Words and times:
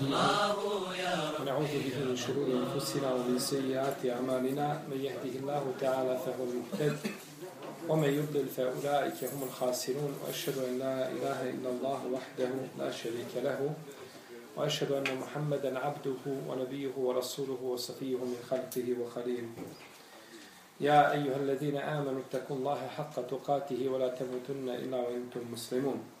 ونعوذ 0.00 1.72
به 1.84 1.96
من 2.08 2.16
شرور 2.16 2.46
أنفسنا 2.46 3.14
ومن 3.14 3.38
سيئات 3.38 4.06
أعمالنا 4.06 4.82
من 4.90 4.96
يهده 4.96 5.34
الله 5.38 5.74
تعالى 5.80 6.18
فهو 6.24 6.44
المهتد 6.44 6.96
ومن 7.88 8.08
يضلل 8.08 8.48
فأولئك 8.48 9.24
هم 9.24 9.42
الخاسرون 9.42 10.14
وأشهد 10.24 10.58
أن 10.58 10.78
لا 10.78 11.08
إله 11.08 11.50
إلا 11.50 11.68
الله 11.70 12.00
وحده 12.12 12.50
لا 12.78 12.90
شريك 12.90 13.32
له 13.44 13.74
وأشهد 14.56 14.92
أن 14.92 15.18
محمدا 15.20 15.78
عبده 15.78 16.24
ونبيه 16.48 16.94
ورسوله 16.96 17.58
وصفيه 17.62 18.16
من 18.16 18.36
خلقه 18.50 18.86
وخليله. 19.00 19.48
يا 20.80 21.12
أيها 21.12 21.36
الذين 21.36 21.76
آمنوا 21.76 22.20
اتقوا 22.20 22.56
الله 22.56 22.88
حق 22.96 23.26
تقاته 23.26 23.88
ولا 23.88 24.08
تموتن 24.08 24.68
إلا 24.68 24.96
وأنتم 24.96 25.52
مسلمون. 25.52 26.19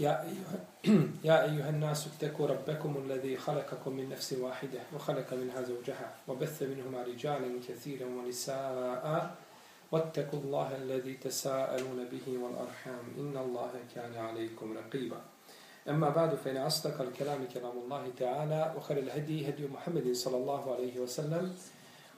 يا 0.00 0.22
أيها, 0.22 0.58
يا 1.28 1.44
أيها 1.44 1.68
الناس 1.70 2.06
اتقوا 2.06 2.46
ربكم 2.46 2.96
الذي 3.04 3.36
خلقكم 3.36 3.92
من 3.92 4.08
نفس 4.08 4.32
واحدة 4.32 4.80
وخلق 4.94 5.34
منها 5.34 5.62
زوجها 5.62 6.14
وبث 6.28 6.62
منهما 6.62 7.02
رجالا 7.02 7.60
كثيرا 7.68 8.06
ونساء. 8.06 9.36
واتقوا 9.92 10.40
الله 10.40 10.76
الذي 10.76 11.14
تساءلون 11.14 12.04
به 12.12 12.38
والأرحام. 12.38 13.04
إن 13.18 13.36
الله 13.36 13.72
كان 13.94 14.16
عليكم 14.16 14.78
رقيبا. 14.78 15.20
أما 15.88 16.08
بعد 16.10 16.34
فإن 16.34 16.56
أصدق 16.56 17.00
الكلام 17.00 17.46
كلام 17.54 17.78
الله 17.84 18.10
تعالى 18.18 18.74
وخير 18.76 18.98
الهدي 18.98 19.48
هدي 19.48 19.66
محمد 19.66 20.12
صلى 20.12 20.36
الله 20.36 20.74
عليه 20.74 21.00
وسلم 21.00 21.54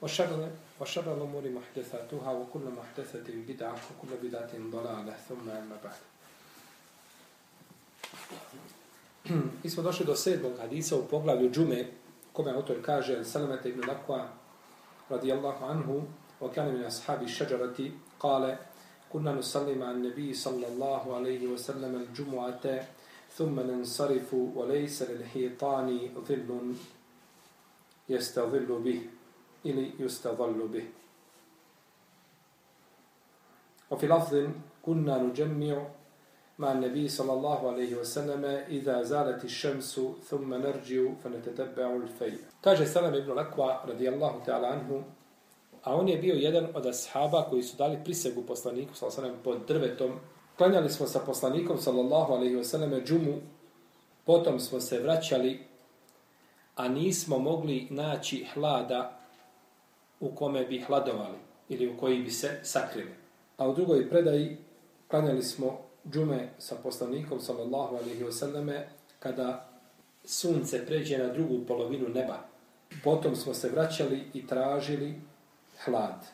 وشر, 0.01 0.49
وشر 0.81 1.13
الأمور 1.17 1.49
محدثاتها 1.49 2.31
وكل 2.31 2.65
محدثة 2.77 3.33
بدعة 3.47 3.73
وكل 3.73 4.27
بدعة 4.27 4.51
ضلالة. 4.57 5.15
ثم 5.29 5.49
أما 5.49 5.77
بعد. 5.83 6.18
Mi 9.62 9.70
smo 9.70 9.82
došli 9.82 10.06
do 10.06 10.16
sedmog 10.16 10.52
hadisa 10.60 10.96
u 10.96 11.06
poglavlju 11.10 11.50
džume, 11.50 11.86
kome 12.32 12.52
autor 12.52 12.76
kaže, 12.82 13.24
Salamete 13.24 13.68
ibn 13.68 13.80
Lakwa, 13.80 14.28
radijallahu 15.08 15.64
anhu, 15.64 16.02
wa 16.40 16.54
kana 16.54 16.72
min 16.72 16.84
ashabi 16.84 17.28
šađarati, 17.28 17.92
kale, 18.18 18.56
kunna 19.12 19.32
nusallima 19.32 19.86
an 19.86 20.02
nebi 20.02 20.34
sallallahu 20.34 21.10
alaihi 21.10 21.46
wa 21.46 21.58
sallam 21.58 21.94
al 21.94 22.06
džumu'ate, 22.16 22.82
thumma 23.36 23.62
nansarifu, 23.62 24.52
wa 24.56 24.66
lejsa 24.66 25.04
lil 25.04 25.24
hitani 25.32 26.10
dhillun 26.28 26.76
yastadhillu 28.08 28.80
bih, 28.80 29.00
ili 29.64 29.92
yustadhallu 29.98 30.68
bih. 30.68 30.84
وفي 33.90 34.06
لفظ 34.06 34.48
كنا 34.82 35.18
نجمع 35.22 35.86
مع 36.58 36.72
النبي 36.72 37.08
صلى 37.08 37.32
الله 37.32 37.70
عليه 37.70 37.96
وسلم 37.96 38.44
إذا 38.68 39.02
زالت 39.02 39.44
الشمس 39.44 40.00
ثم 40.28 40.54
نرجع 40.54 41.02
فنتتبع 41.24 41.96
الفيء 41.96 42.38
kaže 42.62 42.86
Salam 42.86 43.14
ibn 43.14 43.30
Lakwa 43.30 43.82
radijallahu 43.86 44.44
ta'ala 44.46 44.68
anhu 44.68 45.02
a 45.82 45.94
on 45.94 46.08
je 46.08 46.16
bio 46.16 46.34
jedan 46.34 46.66
od 46.74 46.86
ashaba 46.86 47.46
koji 47.50 47.62
su 47.62 47.76
dali 47.76 47.98
prisegu 48.04 48.42
poslaniku 48.42 48.94
sallallahu 48.94 49.20
alejhi 49.20 49.42
pod 49.44 49.58
drvetom 49.66 50.12
klanjali 50.56 50.90
smo 50.90 51.06
sa 51.06 51.20
poslanikom 51.20 51.78
sallallahu 51.78 52.32
alejhi 52.32 52.54
ve 52.54 52.64
selleme 52.64 53.00
džumu 53.04 53.34
potom 54.24 54.60
smo 54.60 54.80
se 54.80 54.98
vraćali 54.98 55.66
a 56.76 56.88
nismo 56.88 57.38
mogli 57.38 57.86
naći 57.90 58.46
hlada 58.54 59.20
u 60.20 60.34
kome 60.34 60.64
bi 60.64 60.80
hladovali 60.80 61.38
ili 61.68 61.88
u 61.88 61.98
koji 62.00 62.18
bi 62.18 62.30
se 62.30 62.60
sakrili 62.62 63.14
a 63.56 63.68
u 63.68 63.74
drugoj 63.74 64.10
predaji 64.10 64.56
klanjali 65.08 65.42
smo 65.42 65.78
džume 66.11 66.49
sa 66.57 66.75
poslanikom 66.83 67.39
sallallahu 67.39 67.95
alaihi 67.95 68.23
wasallame 68.23 68.81
kada 69.19 69.69
sunce 70.25 70.85
pređe 70.85 71.17
na 71.17 71.33
drugu 71.33 71.65
polovinu 71.67 72.09
neba. 72.09 72.37
Potom 73.03 73.35
smo 73.35 73.53
se 73.53 73.69
vraćali 73.69 74.23
i 74.33 74.47
tražili 74.47 75.21
hlad. 75.85 76.25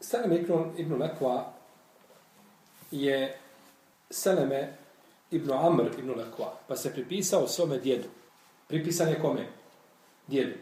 Seleme 0.00 0.36
ibn, 0.36 0.70
ibn 0.76 1.02
Lekva 1.02 1.52
je 2.90 3.38
Seleme 4.10 4.76
ibn 5.30 5.52
Amr 5.52 5.90
ibn 5.98 6.10
Lekva, 6.10 6.54
pa 6.68 6.76
se 6.76 6.92
pripisao 6.92 7.48
svome 7.48 7.78
djedu. 7.78 8.08
Pripisan 8.68 9.08
je 9.08 9.20
kome? 9.20 9.46
Djedu. 10.26 10.54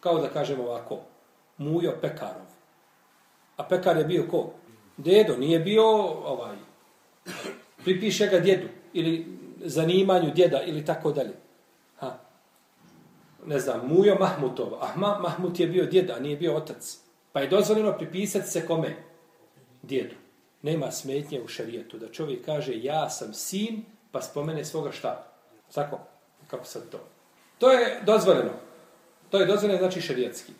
Kao 0.00 0.18
da 0.18 0.28
kažemo 0.28 0.62
ovako, 0.62 0.98
Mujo 1.58 1.92
Pekarov. 2.00 2.46
A 3.56 3.64
Pekar 3.64 3.96
je 3.96 4.04
bio 4.04 4.26
ko? 4.30 4.50
Dedo, 4.96 5.36
nije 5.36 5.58
bio 5.58 5.86
ovaj, 6.06 6.56
pripiše 7.84 8.26
ga 8.26 8.40
djedu 8.40 8.68
ili 8.92 9.26
zanimanju 9.60 10.30
djeda 10.34 10.62
ili 10.62 10.84
tako 10.84 11.12
dalje. 11.12 11.32
Ha. 11.96 12.18
Ne 13.46 13.60
znam, 13.60 13.88
Mujo 13.88 14.16
Mahmutov. 14.20 14.74
Ah, 14.80 14.96
Ma, 14.96 15.18
Mahmut 15.18 15.60
je 15.60 15.66
bio 15.66 15.86
djed, 15.86 16.10
a 16.10 16.18
nije 16.20 16.36
bio 16.36 16.56
otac. 16.56 16.98
Pa 17.32 17.40
je 17.40 17.48
dozvoljeno 17.48 17.98
pripisati 17.98 18.50
se 18.50 18.66
kome? 18.66 18.96
Djedu. 19.82 20.14
Nema 20.62 20.90
smetnje 20.90 21.42
u 21.42 21.48
šarijetu 21.48 21.98
da 21.98 22.12
čovjek 22.12 22.44
kaže 22.44 22.82
ja 22.82 23.10
sam 23.10 23.34
sin, 23.34 23.84
pa 24.10 24.22
spomene 24.22 24.64
svoga 24.64 24.92
šta. 24.92 25.32
Tako? 25.74 25.98
Kako 26.50 26.64
sad 26.64 26.90
to? 26.90 26.98
To 27.58 27.72
je 27.72 28.00
dozvoljeno. 28.06 28.50
To 29.30 29.38
je 29.40 29.46
dozvoljeno 29.46 29.78
znači 29.78 30.00
šarijetski. 30.00 30.52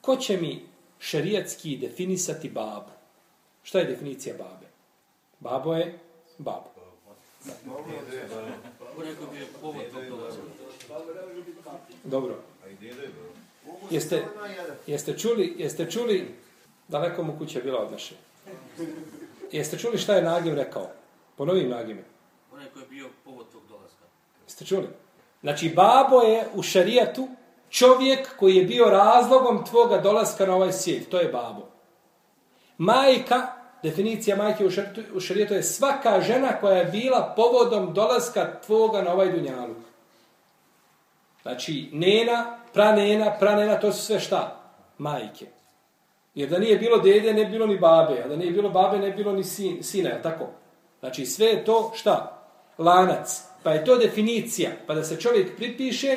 Ko 0.00 0.16
će 0.16 0.36
mi 0.36 0.64
šarijetski 0.98 1.76
definisati 1.76 2.48
babu? 2.48 2.90
Šta 3.62 3.78
je 3.78 3.84
definicija 3.84 4.34
babe? 4.38 4.66
Babo 5.40 5.74
je 5.74 5.98
babo. 6.38 6.70
Dobro. 12.04 12.34
Jeste, 13.90 14.24
jeste, 14.86 15.18
čuli, 15.18 15.54
jeste 15.58 15.90
čuli, 15.90 16.34
daleko 16.88 17.22
mu 17.22 17.38
kuća 17.38 17.60
bila 17.60 17.82
od 17.82 17.92
naše. 17.92 18.14
Jeste 19.52 19.78
čuli 19.78 19.98
šta 19.98 20.14
je 20.14 20.22
Nagim 20.22 20.54
rekao? 20.54 20.88
Ponovim 21.36 21.68
Nagime. 21.68 22.04
Onaj 22.52 22.66
koji 22.72 22.82
je 22.82 22.88
bio 22.88 23.08
povod 23.24 23.46
tog 23.52 23.62
dolaska. 23.68 24.04
Jeste 24.46 24.64
čuli? 24.64 24.88
Znači, 25.40 25.68
babo 25.68 26.20
je 26.20 26.46
u 26.54 26.62
šarijatu 26.62 27.28
čovjek 27.70 28.36
koji 28.36 28.56
je 28.56 28.64
bio 28.64 28.84
razlogom 28.84 29.64
tvoga 29.64 29.98
dolaska 29.98 30.46
na 30.46 30.54
ovaj 30.54 30.72
svijet. 30.72 31.08
To 31.08 31.18
je 31.18 31.28
babo. 31.28 31.68
Majka 32.78 33.55
definicija 33.86 34.36
majke 34.36 34.66
u, 34.66 34.70
šarijetu, 34.70 35.00
u 35.14 35.20
šarijetu 35.20 35.54
je 35.54 35.62
svaka 35.62 36.20
žena 36.20 36.52
koja 36.60 36.76
je 36.76 36.84
bila 36.84 37.32
povodom 37.36 37.94
dolaska 37.94 38.60
tvoga 38.66 39.02
na 39.02 39.12
ovaj 39.12 39.32
dunjalu. 39.32 39.74
Znači, 41.42 41.88
nena, 41.92 42.58
pranena, 42.72 43.36
pranena, 43.38 43.80
to 43.80 43.92
su 43.92 44.04
sve 44.04 44.20
šta? 44.20 44.60
Majke. 44.98 45.46
Jer 46.34 46.48
da 46.48 46.58
nije 46.58 46.76
bilo 46.76 46.98
dede, 46.98 47.34
ne 47.34 47.44
bilo 47.44 47.66
ni 47.66 47.78
babe. 47.78 48.22
A 48.24 48.28
da 48.28 48.36
nije 48.36 48.52
bilo 48.52 48.70
babe, 48.70 48.98
ne 48.98 49.10
bilo 49.10 49.32
ni 49.32 49.44
sin, 49.44 49.82
sina, 49.82 50.10
je 50.10 50.22
tako? 50.22 50.46
Znači, 51.00 51.26
sve 51.26 51.46
je 51.46 51.64
to 51.64 51.92
šta? 51.94 52.42
Lanac. 52.78 53.42
Pa 53.62 53.70
je 53.70 53.84
to 53.84 53.96
definicija. 53.96 54.70
Pa 54.86 54.94
da 54.94 55.04
se 55.04 55.20
čovjek 55.20 55.56
pripiše, 55.56 56.16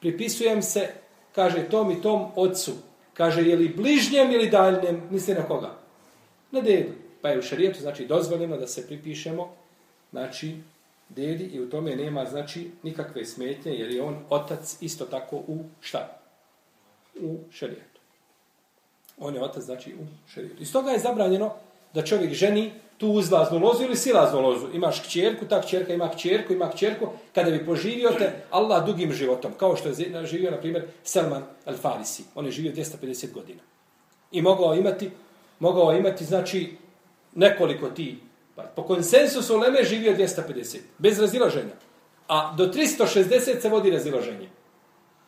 pripisujem 0.00 0.62
se, 0.62 0.88
kaže 1.34 1.68
tom 1.68 1.90
i 1.90 2.02
tom 2.02 2.26
ocu. 2.36 2.72
Kaže, 3.14 3.42
je 3.42 3.56
li 3.56 3.68
bližnjem 3.68 4.32
ili 4.32 4.50
daljnjem, 4.50 5.02
misli 5.10 5.34
na 5.34 5.42
koga? 5.42 5.85
Na 6.56 6.62
dedu. 6.62 6.92
Pa 7.22 7.28
je 7.28 7.38
u 7.38 7.42
šarijetu 7.42 7.80
znači 7.80 8.06
dozvoljeno 8.06 8.56
da 8.56 8.66
se 8.66 8.86
pripišemo 8.86 9.54
znači 10.10 10.56
dedi 11.08 11.44
i 11.44 11.60
u 11.60 11.70
tome 11.70 11.96
nema 11.96 12.24
znači 12.24 12.70
nikakve 12.82 13.24
smetnje 13.24 13.72
jer 13.72 13.90
je 13.90 14.02
on 14.02 14.24
otac 14.30 14.76
isto 14.80 15.04
tako 15.04 15.36
u 15.36 15.58
šta? 15.80 16.18
U 17.20 17.38
šarijetu. 17.50 18.00
On 19.18 19.34
je 19.34 19.42
otac 19.42 19.62
znači 19.62 19.94
u 19.94 20.30
šarijetu. 20.30 20.62
Iz 20.62 20.72
toga 20.72 20.90
je 20.90 20.98
zabranjeno 20.98 21.54
da 21.94 22.04
čovjek 22.04 22.32
ženi 22.32 22.72
tu 22.98 23.08
uzlaznu 23.08 23.58
lozu 23.58 23.84
ili 23.84 23.96
silaznu 23.96 24.40
lozu. 24.40 24.66
Imaš 24.72 25.00
kćerku, 25.00 25.44
ta 25.44 25.60
kćerka 25.62 25.94
ima 25.94 26.10
kćerku, 26.10 26.52
ima 26.52 26.70
kćerku. 26.70 27.08
Kada 27.34 27.50
bi 27.50 27.66
poživio 27.66 28.10
te 28.18 28.44
Allah 28.50 28.86
dugim 28.86 29.12
životom, 29.12 29.52
kao 29.56 29.76
što 29.76 29.88
je 29.88 30.26
živio, 30.26 30.50
na 30.50 30.56
primjer, 30.56 30.86
Salman 31.02 31.42
al-Farisi. 31.66 32.22
On 32.34 32.46
je 32.46 32.50
živio 32.50 32.72
250 32.72 33.32
godina. 33.32 33.60
I 34.32 34.42
mogao 34.42 34.74
imati 34.74 35.10
mogao 35.58 35.92
imati, 35.92 36.24
znači, 36.24 36.76
nekoliko 37.34 37.90
ti. 37.90 38.18
Pa, 38.54 38.62
po 38.62 38.82
konsensusu 38.82 39.58
Leme 39.58 39.84
živio 39.84 40.16
250, 40.16 40.78
bez 40.98 41.20
razilaženja. 41.20 41.74
A 42.28 42.54
do 42.56 42.66
360 42.66 43.60
se 43.60 43.68
vodi 43.68 43.90
razilaženje. 43.90 44.48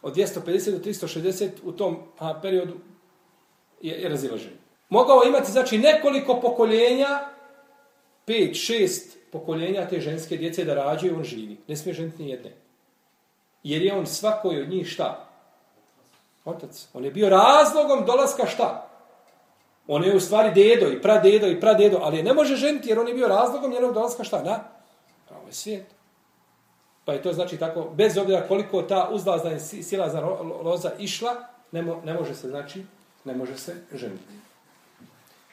Od 0.03 0.17
250 0.17 0.71
do 0.71 0.79
360 0.79 1.51
u 1.65 1.73
tom 1.73 1.97
a, 2.19 2.41
periodu 2.43 2.75
je, 3.81 3.95
je 3.95 4.09
razilaženje. 4.09 4.57
Mogao 4.89 5.23
imati, 5.27 5.53
znači, 5.53 5.79
nekoliko 5.79 6.41
pokoljenja, 6.41 7.29
5, 8.27 8.51
6 8.51 9.01
pokoljenja 9.33 9.89
te 9.89 10.01
ženske 10.01 10.37
djece 10.37 10.65
da 10.65 10.75
rađaju, 10.75 11.17
on 11.17 11.25
živi. 11.25 11.57
Ne 11.69 11.77
smije 11.77 11.95
ženiti 11.95 12.23
ni 12.23 12.31
jedne. 12.31 12.57
Jer 13.63 13.83
je 13.83 13.95
on 13.95 14.07
svakoj 14.07 14.63
od 14.63 14.69
njih 14.69 14.89
šta? 14.89 15.29
Otac. 16.45 16.89
On 16.93 17.05
je 17.05 17.11
bio 17.11 17.29
razlogom 17.29 18.07
dolaska 18.07 18.47
šta? 18.47 18.88
On 19.89 20.05
je 20.05 20.17
u 20.17 20.21
stvari 20.21 20.51
dedo 20.55 20.93
i 20.93 21.03
pradedo 21.03 21.47
i 21.47 21.61
pradedo, 21.61 21.99
ali 22.03 22.17
je 22.17 22.23
ne 22.23 22.35
može 22.35 22.57
ženiti 22.57 22.89
jer 22.89 22.99
on 22.99 23.09
je 23.09 23.15
bio 23.15 23.29
razlogom 23.29 23.71
njenog 23.71 23.95
dolaska 23.95 24.25
šta? 24.25 24.43
Na 24.43 24.61
ovaj 25.41 25.53
svijet. 25.53 25.87
Pa 27.05 27.13
je 27.13 27.23
to 27.23 27.33
znači 27.33 27.57
tako, 27.57 27.91
bez 27.95 28.19
obzira 28.19 28.49
koliko 28.49 28.83
ta 28.83 29.09
uzlazna 29.13 29.53
i 29.53 29.61
si- 29.61 29.83
silazna 29.83 30.21
loza 30.63 30.93
išla, 30.99 31.35
ne, 31.73 31.83
mo, 31.83 32.03
ne 32.05 32.15
može 32.15 32.35
se, 32.35 32.49
znači, 32.49 32.85
ne 33.25 33.35
može 33.35 33.59
se 33.59 33.77
ženiti. 33.93 34.35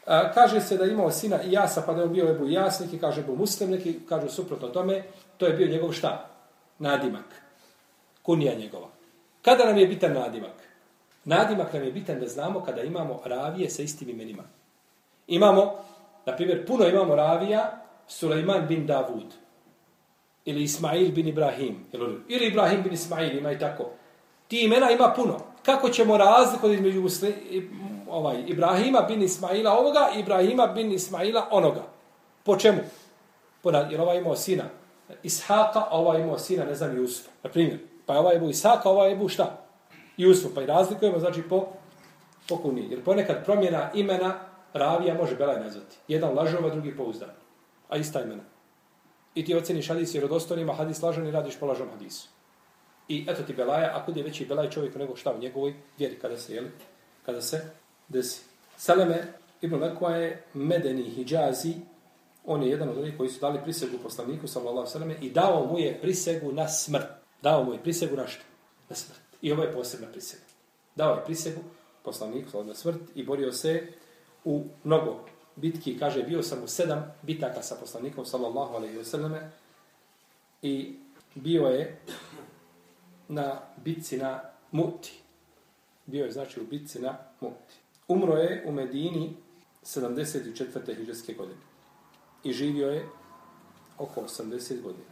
A, 0.05 0.31
kaže 0.33 0.61
se 0.61 0.77
da 0.77 0.83
je 0.83 0.91
imao 0.91 1.11
sina 1.11 1.43
Ijasa, 1.43 1.81
pa 1.85 1.93
da 1.93 1.99
je 1.99 2.07
on 2.07 2.13
bio 2.13 2.29
Ebu 2.29 2.47
Ijas, 2.47 2.79
neki 2.79 2.99
kaže 2.99 3.21
Ebu 3.21 3.35
Muslim, 3.35 3.71
neki 3.71 3.99
kažu 4.09 4.29
suprotno 4.29 4.67
tome, 4.67 5.03
to 5.37 5.45
je 5.45 5.53
bio 5.53 5.67
njegov 5.67 5.91
šta? 5.91 6.29
Nadimak. 6.79 7.25
Kunija 8.21 8.55
njegova. 8.55 8.87
Kada 9.41 9.65
nam 9.65 9.77
je 9.77 9.87
bitan 9.87 10.13
nadimak? 10.13 10.51
Nadimak 11.25 11.73
nam 11.73 11.83
je 11.83 11.91
bitan 11.91 12.19
da 12.19 12.27
znamo 12.27 12.61
kada 12.61 12.81
imamo 12.81 13.21
ravije 13.25 13.69
sa 13.69 13.81
istim 13.81 14.09
imenima. 14.09 14.43
Imamo, 15.27 15.73
na 16.25 16.35
primjer, 16.35 16.67
puno 16.67 16.87
imamo 16.87 17.15
ravija, 17.15 17.81
Sulejman 18.07 18.67
bin 18.67 18.87
Davud, 18.87 19.33
ili 20.45 20.63
Ismail 20.63 21.11
bin 21.11 21.27
Ibrahim, 21.27 21.85
ili, 22.27 22.47
Ibrahim 22.47 22.83
bin 22.83 22.93
Ismail, 22.93 23.37
ima 23.37 23.51
i 23.51 23.59
tako. 23.59 23.89
Ti 24.47 24.63
imena 24.63 24.91
ima 24.91 25.13
puno. 25.15 25.37
Kako 25.63 25.89
ćemo 25.89 26.17
razlikovati 26.17 26.75
između 26.75 27.01
Musli, 27.01 27.33
ovaj, 28.09 28.43
Ibrahima 28.47 29.01
bin 29.01 29.21
Ismaila 29.21 29.79
ovoga 29.79 30.09
i 30.15 30.19
Ibrahima 30.19 30.67
bin 30.67 30.91
Ismaila 30.91 31.47
onoga? 31.51 31.83
Po 32.43 32.57
čemu? 32.57 32.81
Po, 33.61 33.71
jer 33.71 34.01
ovaj 34.01 34.17
imao 34.17 34.35
sina 34.35 34.63
Ishaka, 35.23 35.79
a 35.79 35.97
ovaj 35.99 36.21
imao 36.21 36.39
sina, 36.39 36.65
ne 36.65 36.75
znam, 36.75 36.97
Jusufa. 36.97 37.29
Na 37.43 37.49
primjer, 37.49 37.79
pa 38.05 38.13
je 38.13 38.19
ovaj 38.19 38.35
Ebu 38.35 38.49
Ishaka, 38.49 38.89
a 38.89 38.91
ovaj 38.91 39.11
imao 39.11 39.29
šta? 39.29 39.64
Jusuf, 40.17 40.53
pa 40.55 40.61
i 40.61 40.65
razlikujemo, 40.65 41.19
znači, 41.19 41.41
po, 41.41 41.67
po 42.49 42.57
kuni. 42.57 42.87
Jer 42.89 43.03
ponekad 43.03 43.45
promjena 43.45 43.91
imena 43.93 44.39
ravija 44.73 45.13
može 45.13 45.35
Belaj 45.35 45.59
nazvati. 45.59 45.97
Jedan 46.07 46.35
lažova, 46.35 46.69
drugi 46.69 46.97
pouzdan. 46.97 47.29
A 47.89 47.97
ista 47.97 48.21
imena. 48.21 48.43
I 49.35 49.45
ti 49.45 49.55
oceniš 49.55 49.87
hadis 49.87 50.15
jer 50.15 50.25
odostanima, 50.25 50.73
hadis 50.73 51.01
lažan 51.01 51.27
i 51.27 51.31
radiš 51.31 51.59
po 51.59 51.65
lažom 51.65 51.89
hadisu. 51.89 52.27
I 53.07 53.25
eto 53.29 53.43
ti 53.43 53.53
Belaja, 53.53 53.91
ako 53.93 54.11
je 54.15 54.23
veći 54.23 54.45
Belaj 54.45 54.69
čovjek 54.69 54.95
nego 54.95 55.15
šta 55.15 55.33
u 55.33 55.39
njegovoj 55.39 55.73
vjeri 55.97 56.19
kada 56.19 56.37
se, 56.37 56.55
jeli, 56.55 56.71
kada 57.25 57.41
se 57.41 57.61
desi. 58.07 58.41
Saleme 58.77 59.33
ibn 59.61 59.75
Lekwa 59.75 60.09
je 60.09 60.43
medeni 60.53 61.03
hijazi, 61.03 61.73
on 62.45 62.63
je 62.63 62.69
jedan 62.69 62.89
od 62.89 62.97
onih 62.97 63.17
koji 63.17 63.29
su 63.29 63.39
dali 63.39 63.59
prisegu 63.63 63.97
poslaniku, 64.03 64.47
sallallahu 64.47 64.87
sallam, 64.87 65.11
i 65.21 65.29
dao 65.29 65.65
mu 65.65 65.79
je 65.79 66.01
prisegu 66.01 66.51
na 66.51 66.67
smrt. 66.67 67.05
Dao 67.41 67.63
mu 67.63 67.73
je 67.73 67.83
prisegu 67.83 68.15
na 68.15 68.27
što? 68.27 68.43
Na 68.89 68.95
smrt. 68.95 69.19
I 69.45 69.51
ovo 69.51 69.63
je 69.63 69.71
posebna 69.71 70.07
prisega. 70.07 70.43
Dao 70.95 71.15
je 71.15 71.25
prisegu 71.25 71.61
poslanik, 72.03 72.49
slavno 72.49 72.75
smrt 72.75 73.01
i 73.15 73.23
borio 73.23 73.51
se 73.51 73.87
u 74.43 74.63
mnogo 74.83 75.25
bitki, 75.55 75.99
kaže, 75.99 76.23
bio 76.23 76.43
sam 76.43 76.63
u 76.63 76.67
sedam 76.67 77.13
bitaka 77.21 77.61
sa 77.61 77.75
poslanikom, 77.75 78.25
sallallahu 78.25 78.75
alaihi 78.75 78.97
wasallam, 78.97 79.49
i 80.61 80.95
bio 81.35 81.67
je 81.67 81.99
na 83.27 83.61
bitci 83.83 84.17
na 84.17 84.41
Muti. 84.71 85.21
Bio 86.05 86.25
je, 86.25 86.31
znači, 86.31 86.61
u 86.61 86.63
bitci 86.63 87.01
na 87.01 87.17
Muti. 87.41 87.75
Umro 88.07 88.37
je 88.37 88.63
u 88.67 88.71
Medini 88.71 89.35
74. 89.83 90.95
hiđarske 90.95 91.33
godine. 91.33 91.61
I 92.43 92.53
živio 92.53 92.89
je 92.89 93.05
oko 93.97 94.21
80 94.21 94.81
godina. 94.81 95.05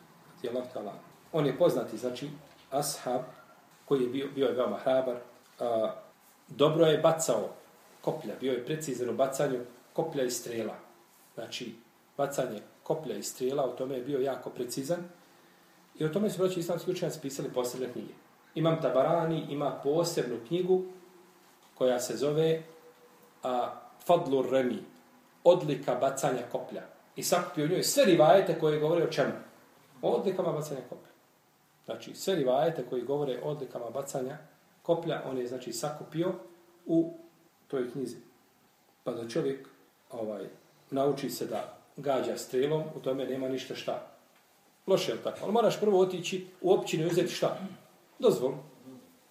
Allah. 0.76 0.96
On 1.32 1.46
je 1.46 1.58
poznati, 1.58 1.98
znači, 1.98 2.30
ashab, 2.72 3.22
koji 3.86 4.02
je 4.02 4.10
bio, 4.10 4.28
bio 4.36 4.48
je 4.48 4.54
veoma 4.54 4.78
hrabar, 4.78 5.16
a, 5.60 5.96
dobro 6.48 6.86
je 6.86 6.98
bacao 6.98 7.50
koplja, 8.02 8.34
bio 8.40 8.54
je 8.54 8.66
precizan 8.66 9.10
u 9.10 9.14
bacanju 9.14 9.60
koplja 9.94 10.24
i 10.24 10.32
strela. 10.32 10.76
Znači, 11.36 11.76
bacanje 12.18 12.62
koplja 12.84 13.16
i 13.16 13.24
strela, 13.24 13.66
u 13.66 13.76
tome 13.76 13.96
je 13.96 14.04
bio 14.04 14.20
jako 14.20 14.50
precizan. 14.50 15.00
I 16.00 16.06
o 16.06 16.10
tome 16.10 16.30
su 16.30 16.38
broći 16.38 16.60
islamski 16.60 16.92
učenjaci 16.92 17.20
pisali 17.22 17.54
posebne 17.54 17.92
knjige. 17.92 18.14
Imam 18.56 18.82
Tabarani, 18.82 19.46
ima 19.50 19.72
posebnu 19.84 20.38
knjigu 20.48 20.82
koja 21.76 22.00
se 22.00 22.18
zove 22.18 22.64
a, 23.44 23.70
Fadlur 24.06 24.50
Remi, 24.52 24.84
odlika 25.44 25.96
bacanja 25.96 26.42
koplja. 26.52 26.82
I 27.16 27.24
sakupio 27.24 27.66
u 27.66 27.68
njoj 27.68 27.84
sve 27.84 28.06
rivajete 28.06 28.60
koje 28.60 28.80
govore 28.80 29.04
o 29.04 29.12
čemu? 29.12 29.34
O 30.02 30.10
odlikama 30.10 30.52
bacanja 30.52 30.82
koplja. 30.90 31.13
Znači, 31.86 32.16
sve 32.16 32.36
rivajete 32.36 32.86
koji 32.90 33.02
govore 33.02 33.40
o 33.44 33.50
odlikama 33.50 33.90
bacanja 33.90 34.38
koplja, 34.82 35.22
on 35.26 35.38
je, 35.38 35.48
znači, 35.48 35.74
sakupio 35.74 36.34
u 36.86 37.14
toj 37.68 37.92
knjizi. 37.92 38.18
Pa 39.04 39.12
da 39.12 39.30
čovjek 39.30 39.68
ovaj, 40.12 40.46
nauči 40.92 41.30
se 41.30 41.46
da 41.46 41.78
gađa 41.98 42.38
strelom, 42.38 42.84
u 42.96 43.00
tome 43.00 43.26
nema 43.26 43.50
ništa 43.50 43.76
šta. 43.76 44.08
Loše 44.88 45.12
je 45.12 45.16
li 45.16 45.24
tako? 45.24 45.40
Ali 45.44 45.52
moraš 45.52 45.80
prvo 45.80 46.00
otići 46.00 46.48
u 46.62 46.74
općinu 46.74 47.04
i 47.04 47.08
uzeti 47.08 47.34
šta? 47.34 47.58
Dozvolu. 48.20 48.56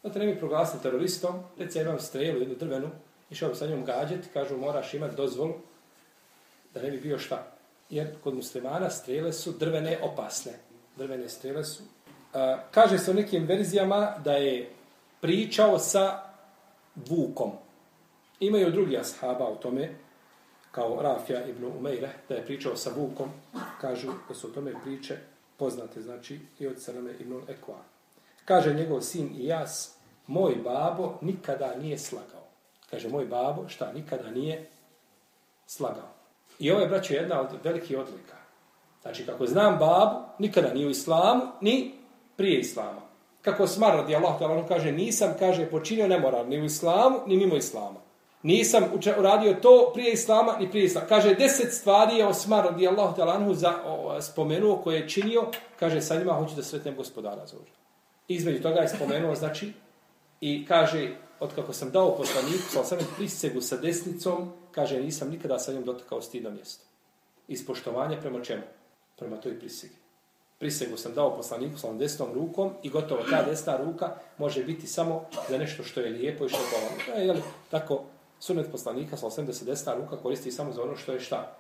Da 0.02 0.12
te 0.12 0.18
ne 0.18 0.26
mi 0.26 0.38
proglasiti 0.38 0.82
teroristom, 0.82 1.42
reci 1.58 1.78
imam 1.80 2.00
strelu, 2.00 2.40
jednu 2.40 2.54
drvenu, 2.54 2.90
išao 3.30 3.48
bi 3.48 3.54
sa 3.54 3.66
njom 3.66 3.84
gađati, 3.84 4.28
kažu 4.32 4.56
moraš 4.56 4.94
imati 4.94 5.16
dozvolu 5.16 5.54
da 6.74 6.82
ne 6.82 6.90
bi 6.90 7.00
bio 7.00 7.18
šta. 7.18 7.52
Jer 7.90 8.08
kod 8.24 8.34
muslimana 8.34 8.90
strele 8.90 9.32
su 9.32 9.52
drvene 9.52 9.98
opasne. 10.02 10.52
Drvene 10.96 11.28
strele 11.28 11.64
su. 11.64 11.82
A, 12.34 12.58
kaže 12.70 12.98
se 12.98 13.10
u 13.10 13.14
nekim 13.14 13.44
verzijama 13.44 14.14
da 14.24 14.32
je 14.32 14.70
pričao 15.20 15.78
sa 15.78 16.22
vukom. 16.94 17.50
Imaju 18.40 18.70
drugi 18.70 18.98
ashaba 18.98 19.48
u 19.48 19.56
tome, 19.56 19.94
kao 20.70 21.02
Rafija 21.02 21.46
ibn 21.46 21.64
Umejre, 21.64 22.10
da 22.28 22.34
je 22.34 22.46
pričao 22.46 22.76
sa 22.76 22.90
vukom. 22.96 23.28
Kažu 23.80 24.12
da 24.28 24.34
su 24.34 24.46
o 24.46 24.50
tome 24.50 24.72
priče 24.84 25.16
poznate, 25.56 26.02
znači, 26.02 26.40
i 26.58 26.66
od 26.66 26.82
Salame 26.82 27.12
ibn 27.20 27.40
Ekva. 27.48 27.78
Kaže 28.44 28.74
njegov 28.74 29.00
sin 29.00 29.30
i 29.38 29.46
jas, 29.46 29.94
moj 30.26 30.54
babo 30.64 31.18
nikada 31.20 31.74
nije 31.80 31.98
slagao. 31.98 32.46
Kaže, 32.90 33.08
moj 33.08 33.24
babo, 33.24 33.68
šta, 33.68 33.92
nikada 33.92 34.30
nije 34.30 34.66
slagao. 35.66 36.08
I 36.58 36.70
ovo 36.70 36.80
je, 36.80 36.88
braćo, 36.88 37.14
jedna 37.14 37.40
od 37.40 37.48
velikih 37.64 37.98
odlika. 37.98 38.36
Znači, 39.02 39.26
kako 39.26 39.46
znam 39.46 39.78
babu, 39.78 40.20
nikada 40.38 40.74
nije 40.74 40.86
u 40.86 40.90
islamu, 40.90 41.42
ni 41.60 41.94
prije 42.36 42.60
islama. 42.60 43.00
Kako 43.42 43.66
smar 43.66 43.94
radi 43.94 44.16
Allah, 44.16 44.40
on 44.40 44.68
kaže, 44.68 44.92
nisam, 44.92 45.34
kaže, 45.38 45.70
počinio 45.70 46.08
nemoral 46.08 46.48
ni 46.48 46.60
u 46.60 46.64
islamu, 46.64 47.18
ni 47.26 47.36
mimo 47.36 47.56
islama. 47.56 48.00
Nisam 48.42 48.84
uradio 49.18 49.54
to 49.54 49.90
prije 49.94 50.12
islama, 50.12 50.56
ni 50.60 50.70
prije 50.70 50.84
islama. 50.84 51.06
Kaže, 51.06 51.34
deset 51.34 51.72
stvari 51.72 52.16
je 52.16 52.26
Osmar 52.26 52.64
radi 52.64 52.88
Allah, 52.88 53.14
za, 53.52 53.74
o, 53.86 54.22
spomenuo 54.22 54.76
koje 54.76 55.00
je 55.00 55.08
činio, 55.08 55.46
kaže, 55.78 56.00
sa 56.00 56.18
njima 56.18 56.32
hoću 56.32 56.54
da 56.54 56.62
sretnem 56.62 56.96
gospodara 56.96 57.46
za. 57.46 57.56
Između 58.28 58.62
toga 58.62 58.80
je 58.80 58.88
spomenuo, 58.88 59.34
znači, 59.34 59.72
i 60.40 60.66
kaže, 60.66 61.10
od 61.40 61.54
kako 61.54 61.72
sam 61.72 61.90
dao 61.90 62.16
poslaniku, 62.16 62.62
sa 62.70 62.84
sam 62.84 62.98
prisegu 63.16 63.60
sa 63.60 63.76
desnicom, 63.76 64.52
kaže, 64.72 65.00
nisam 65.00 65.30
nikada 65.30 65.58
sa 65.58 65.72
njom 65.72 65.84
dotakao 65.84 66.22
stidno 66.22 66.50
mjesto. 66.50 66.84
Ispoštovanje 67.48 68.20
prema 68.20 68.44
čemu? 68.44 68.62
Prema 69.16 69.36
toj 69.36 69.58
prisegi. 69.58 70.01
Prisegu 70.62 70.96
sam 70.96 71.14
dao 71.14 71.36
poslaniku 71.36 71.78
sa 71.78 71.92
desnom 71.92 72.28
rukom 72.34 72.70
i 72.82 72.90
gotovo 72.90 73.22
ta 73.30 73.42
desna 73.42 73.76
ruka 73.76 74.14
može 74.38 74.64
biti 74.64 74.86
samo 74.86 75.24
za 75.48 75.58
nešto 75.58 75.82
što 75.84 76.00
je 76.00 76.10
lijepo 76.10 76.44
i 76.44 76.48
što 76.48 76.58
je 76.58 76.64
polovno. 76.70 76.98
To 77.06 77.12
je, 77.20 77.26
jel, 77.26 77.36
tako, 77.70 78.02
sunet 78.40 78.70
poslanika, 78.72 79.16
sa 79.16 79.26
osam 79.26 79.46
da 79.46 79.52
se 79.52 79.64
desna 79.64 79.94
ruka 79.94 80.16
koristi 80.16 80.52
samo 80.52 80.72
za 80.72 80.82
ono 80.82 80.96
što 80.96 81.12
je 81.12 81.20
šta? 81.20 81.56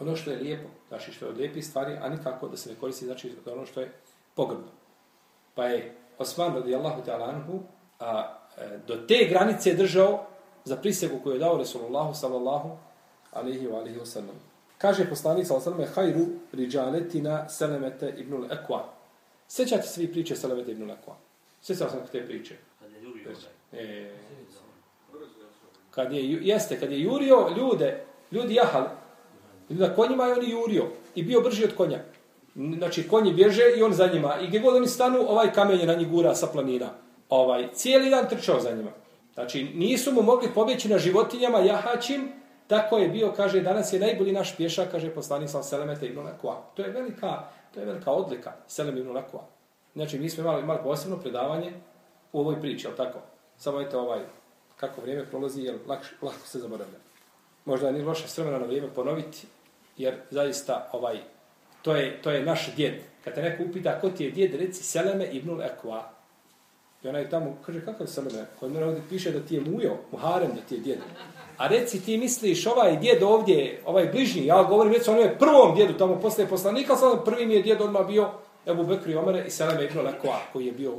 Ono 0.00 0.16
što 0.16 0.30
je 0.30 0.36
lijepo, 0.36 0.68
znači 0.88 1.12
što 1.12 1.24
je 1.24 1.30
od 1.30 1.36
lijepih 1.36 1.66
stvari, 1.66 1.98
a 2.02 2.08
nikako 2.08 2.48
da 2.48 2.56
se 2.56 2.70
ne 2.70 2.76
koristi 2.80 3.04
znači 3.04 3.34
za 3.44 3.52
ono 3.52 3.66
što 3.66 3.80
je 3.80 3.92
pogrbno. 4.34 4.72
Pa 5.54 5.64
je 5.64 5.96
Osman 6.18 6.54
radijallahu 6.54 7.02
ta'ala 7.06 7.28
anhu 7.28 7.60
a, 8.00 8.38
e, 8.58 8.78
do 8.86 8.96
te 8.96 9.26
granice 9.30 9.74
držao 9.74 10.26
za 10.64 10.76
prisegu 10.76 11.20
koju 11.22 11.32
je 11.32 11.38
dao 11.38 11.58
Resulullahu 11.58 12.14
sallallahu 12.14 12.76
alaihi 13.32 13.66
wa 13.68 13.76
alaihi 13.76 13.98
wa 13.98 14.06
sallam. 14.06 14.45
Kaže 14.78 15.08
poslanik 15.08 15.46
sallallahu 15.46 15.70
alaihi 15.70 15.90
wa 15.90 15.94
sallam 15.94 16.14
hajru 16.14 16.26
riđaletina 16.52 17.48
selemete 17.48 18.14
ibnul 18.18 18.44
ekwa. 18.44 18.80
Sjećate 19.48 19.82
se 19.82 20.00
vi 20.00 20.12
priče 20.12 20.36
selemete 20.36 20.72
ibnul 20.72 20.88
ekwa? 20.88 21.14
Sjećao 21.62 21.90
sam 21.90 22.00
te 22.12 22.26
priče. 22.26 22.54
Kad 22.80 22.92
je 22.92 23.02
Jurio. 23.02 23.32
E, 23.72 24.10
kad 25.90 26.12
je, 26.12 26.30
ju- 26.30 26.40
jeste, 26.42 26.80
kad 26.80 26.92
je 26.92 27.00
jurio 27.02 27.48
ljude, 27.56 28.04
ljudi 28.32 28.54
jahali, 28.54 28.86
na 29.68 29.94
konjima 29.94 30.24
je 30.26 30.32
on 30.32 30.44
i 30.44 30.50
jurio 30.50 30.84
i 31.14 31.22
bio 31.22 31.40
brži 31.40 31.64
od 31.64 31.74
konja. 31.76 31.98
Znači, 32.78 33.08
konji 33.08 33.32
bježe 33.32 33.62
i 33.78 33.82
on 33.82 33.92
za 33.92 34.06
njima. 34.06 34.40
I 34.40 34.46
gdje 34.46 34.60
god 34.60 34.76
oni 34.76 34.86
stanu, 34.86 35.18
ovaj 35.28 35.52
kamen 35.52 35.80
je 35.80 35.86
na 35.86 35.94
njih 35.94 36.08
gura 36.08 36.34
sa 36.34 36.46
planina. 36.46 36.90
Ovaj, 37.28 37.68
cijeli 37.72 38.10
dan 38.10 38.28
trčao 38.28 38.60
za 38.60 38.70
njima. 38.70 38.90
Znači, 39.34 39.64
nisu 39.64 40.12
mu 40.12 40.22
mogli 40.22 40.48
pobjeći 40.54 40.88
na 40.88 40.98
životinjama 40.98 41.58
jahačim, 41.58 42.28
tako 42.66 42.98
je 42.98 43.08
bio, 43.08 43.32
kaže, 43.36 43.60
danas 43.60 43.92
je 43.92 44.00
najbolji 44.00 44.32
naš 44.32 44.56
pješak, 44.56 44.90
kaže 44.90 45.14
poslanik 45.14 45.50
sam 45.50 45.62
Selemete 45.62 46.06
ibn 46.06 46.20
Lekua. 46.20 46.62
To 46.74 46.82
je 46.82 46.90
velika, 46.90 47.44
to 47.74 47.80
je 47.80 47.86
velika 47.86 48.10
odlika, 48.10 48.52
Selem 48.66 48.98
ibn 48.98 49.12
Lekua. 49.12 49.44
Znači, 49.94 50.18
mi 50.18 50.30
smo 50.30 50.42
imali, 50.42 50.62
imali 50.62 50.80
posebno 50.82 51.16
predavanje 51.16 51.72
u 52.32 52.40
ovoj 52.40 52.60
priči, 52.60 52.86
ali 52.86 52.96
tako? 52.96 53.18
Samo 53.56 53.80
eto 53.80 54.00
ovaj, 54.00 54.20
kako 54.76 55.00
vrijeme 55.00 55.26
prolazi, 55.26 55.62
jer 55.62 55.78
lakš, 55.86 56.06
lako 56.22 56.46
se 56.46 56.58
zaboravlja. 56.58 56.98
Možda 57.64 57.92
nije 57.92 58.04
loše 58.04 58.28
s 58.28 58.38
vremena 58.38 58.58
na 58.58 58.66
vrijeme 58.66 58.88
ponoviti, 58.94 59.46
jer 59.96 60.14
zaista 60.30 60.90
ovaj, 60.92 61.18
to 61.82 61.96
je, 61.96 62.22
to 62.22 62.30
je 62.30 62.44
naš 62.44 62.74
djed, 62.76 62.94
Kad 63.26 63.34
te 63.34 63.42
neko 63.42 63.62
upita 63.62 64.00
ko 64.00 64.10
ti 64.10 64.24
je 64.24 64.30
djed, 64.30 64.54
reci 64.54 64.82
Seleme 64.82 65.26
ibn 65.26 65.50
Lekua. 65.50 66.10
I 67.02 67.08
onaj 67.08 67.30
tamo 67.30 67.58
kaže, 67.66 67.84
kakav 67.84 68.06
Seleme? 68.06 68.46
Kod 68.60 68.72
mene 68.72 68.86
ovdje 68.86 69.02
piše 69.08 69.32
da 69.32 69.40
ti 69.40 69.54
je 69.54 69.60
mujo, 69.60 69.96
muharem 70.12 70.50
da 70.54 70.60
ti 70.68 70.74
je 70.74 70.80
djed. 70.80 70.98
A 71.56 71.68
reci 71.68 72.04
ti 72.04 72.16
misliš 72.16 72.66
ovaj 72.66 72.96
djed 72.96 73.22
ovdje, 73.22 73.82
ovaj 73.86 74.06
bližnji, 74.06 74.46
ja 74.46 74.62
govorim 74.62 74.92
reći 74.92 75.10
onome 75.10 75.38
prvom 75.38 75.74
djedu 75.74 75.92
tamo 75.92 76.20
posle 76.20 76.46
poslanika, 76.48 76.96
sad 76.96 77.24
prvi 77.24 77.46
mi 77.46 77.54
je 77.54 77.62
djed 77.62 77.80
odmah 77.80 78.06
bio 78.06 78.30
Ebu 78.66 78.84
Bekri 78.84 79.16
Omere 79.16 79.44
i 79.46 79.50
Seleme 79.50 79.84
ibn 79.84 79.98
Lekoa, 79.98 80.38
koji 80.52 80.66
je 80.66 80.72
bio 80.72 80.92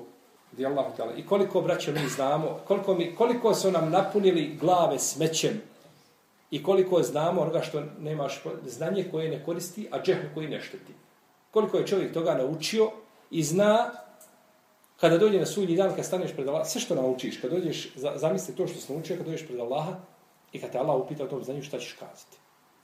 Allahu 0.66 0.92
ta'ala. 0.98 1.12
I 1.18 1.26
koliko, 1.26 1.62
braćo, 1.62 1.92
mi 1.92 2.10
znamo, 2.10 2.60
koliko, 2.68 2.94
mi, 2.94 3.16
koliko 3.16 3.54
su 3.54 3.72
nam 3.72 3.92
napunili 3.92 4.58
glave 4.60 5.00
smećem 5.00 5.62
i 6.52 6.64
koliko 6.64 7.04
znamo 7.04 7.42
onoga 7.42 7.62
što 7.62 7.84
nemaš 8.00 8.44
znanje 8.66 9.06
koje 9.12 9.30
ne 9.30 9.46
koristi, 9.46 9.88
a 9.92 10.02
džehu 10.02 10.28
koji 10.34 10.48
ne 10.48 10.62
šteti. 10.62 10.94
Koliko 11.52 11.78
je 11.78 11.88
čovjek 11.88 12.14
toga 12.14 12.34
naučio 12.34 12.92
i 13.32 13.44
zna 13.44 13.92
kada 15.00 15.18
dođe 15.18 15.40
na 15.40 15.46
sudnji 15.46 15.76
dan, 15.76 15.96
kad 15.96 16.06
staneš 16.06 16.32
pred 16.34 16.48
Allah, 16.48 16.68
sve 16.68 16.82
što 16.82 16.96
naučiš, 16.96 17.38
kad 17.38 17.52
dođeš, 17.52 17.94
zamisli 18.16 18.56
to 18.56 18.68
što 18.68 18.80
si 18.80 18.94
naučio, 18.94 19.18
kad 19.18 19.26
dođeš 19.26 19.48
pred 19.48 19.60
Allaha 19.60 19.96
i 20.58 20.60
kad 20.62 20.72
te 20.72 20.78
Allah 20.78 20.96
upita 20.96 21.24
o 21.24 21.28
tom 21.28 21.44
znanju, 21.44 21.64
šta 21.64 21.80
ćeš 21.80 21.94
kazati? 21.94 22.38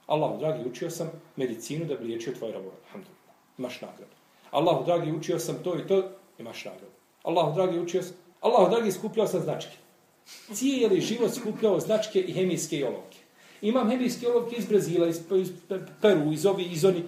Allahu, 0.08 0.38
dragi, 0.40 0.70
učio 0.70 0.90
sam 0.90 1.12
medicinu 1.36 1.86
da 1.86 1.96
bi 1.96 2.06
liječio 2.06 2.34
tvoj 2.34 2.52
robove. 2.52 2.76
Alhamdulillah. 2.86 3.36
Imaš 3.58 3.82
nagradu. 3.82 4.16
Allahu, 4.52 4.86
dragi, 4.86 5.12
učio 5.12 5.40
sam 5.40 5.56
to 5.64 5.76
i 5.80 5.88
to, 5.88 6.10
imaš 6.40 6.66
nagradu. 6.66 6.94
Allahu 7.24 7.56
dragi 7.56 7.80
učio 7.80 8.04
sam, 8.04 8.16
Allahu 8.42 8.70
dragi 8.70 8.92
skupljao 8.92 9.28
sam 9.28 9.42
značke. 9.42 9.78
Cijeli 10.54 11.02
život 11.02 11.34
skupljao 11.34 11.80
značke 11.80 12.22
i 12.22 12.34
hemijske 12.34 12.88
olovke. 12.88 13.18
Imam 13.62 13.90
hemijske 13.90 14.28
olovke 14.28 14.56
iz 14.56 14.66
Brazila, 14.66 15.08
iz, 15.08 15.22
iz 15.36 15.52
Peru, 16.02 16.32
iz 16.32 16.46
ovi, 16.46 16.64
iz 16.64 16.86
oni. 16.86 17.04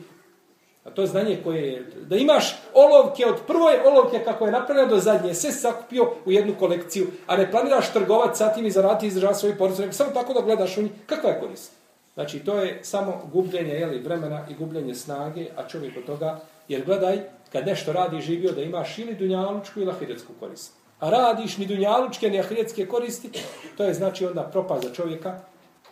A 0.85 0.89
to 0.89 1.01
je 1.01 1.07
znanje 1.07 1.39
koje 1.43 1.71
je, 1.71 1.85
da 2.01 2.15
imaš 2.15 2.55
olovke 2.73 3.25
od 3.25 3.35
prve 3.47 3.89
olovke 3.89 4.23
kako 4.23 4.45
je 4.45 4.51
napravljena 4.51 4.89
do 4.89 4.97
zadnje, 4.97 5.33
sve 5.33 5.51
sakupio 5.51 6.11
u 6.25 6.31
jednu 6.31 6.53
kolekciju, 6.59 7.07
a 7.27 7.37
ne 7.37 7.51
planiraš 7.51 7.93
trgovat 7.93 8.37
sa 8.37 8.53
tim 8.53 8.65
i 8.65 8.71
zarati 8.71 9.05
i 9.05 9.07
izdržavati 9.07 9.39
svoju 9.39 9.57
porodicu, 9.57 9.81
nego 9.81 9.93
samo 9.93 10.11
tako 10.11 10.33
da 10.33 10.41
gledaš 10.41 10.77
u 10.77 10.81
njih, 10.81 10.91
kakva 11.05 11.29
je 11.29 11.39
korist? 11.39 11.71
Znači, 12.13 12.39
to 12.39 12.59
je 12.59 12.79
samo 12.83 13.21
gubljenje 13.33 13.73
jeli, 13.73 13.99
vremena 13.99 14.45
i 14.49 14.53
gubljenje 14.53 14.95
snage, 14.95 15.47
a 15.57 15.67
čovjek 15.67 15.97
od 15.97 16.05
toga, 16.05 16.39
jer 16.67 16.85
gledaj, 16.85 17.19
kad 17.51 17.67
nešto 17.67 17.93
radi 17.93 18.21
živio 18.21 18.51
da 18.51 18.61
imaš 18.61 18.97
ili 18.97 19.15
dunjalučku 19.15 19.79
ili 19.79 19.91
ahiretsku 19.91 20.33
korist. 20.39 20.73
A 20.99 21.09
radiš 21.09 21.57
ni 21.57 21.65
dunjalučke 21.65 22.29
ni 22.29 22.39
ahiretske 22.39 22.85
koristi, 22.85 23.29
to 23.77 23.83
je 23.83 23.93
znači 23.93 24.25
onda 24.25 24.43
propast 24.43 24.83
za 24.83 24.93
čovjeka, 24.93 25.39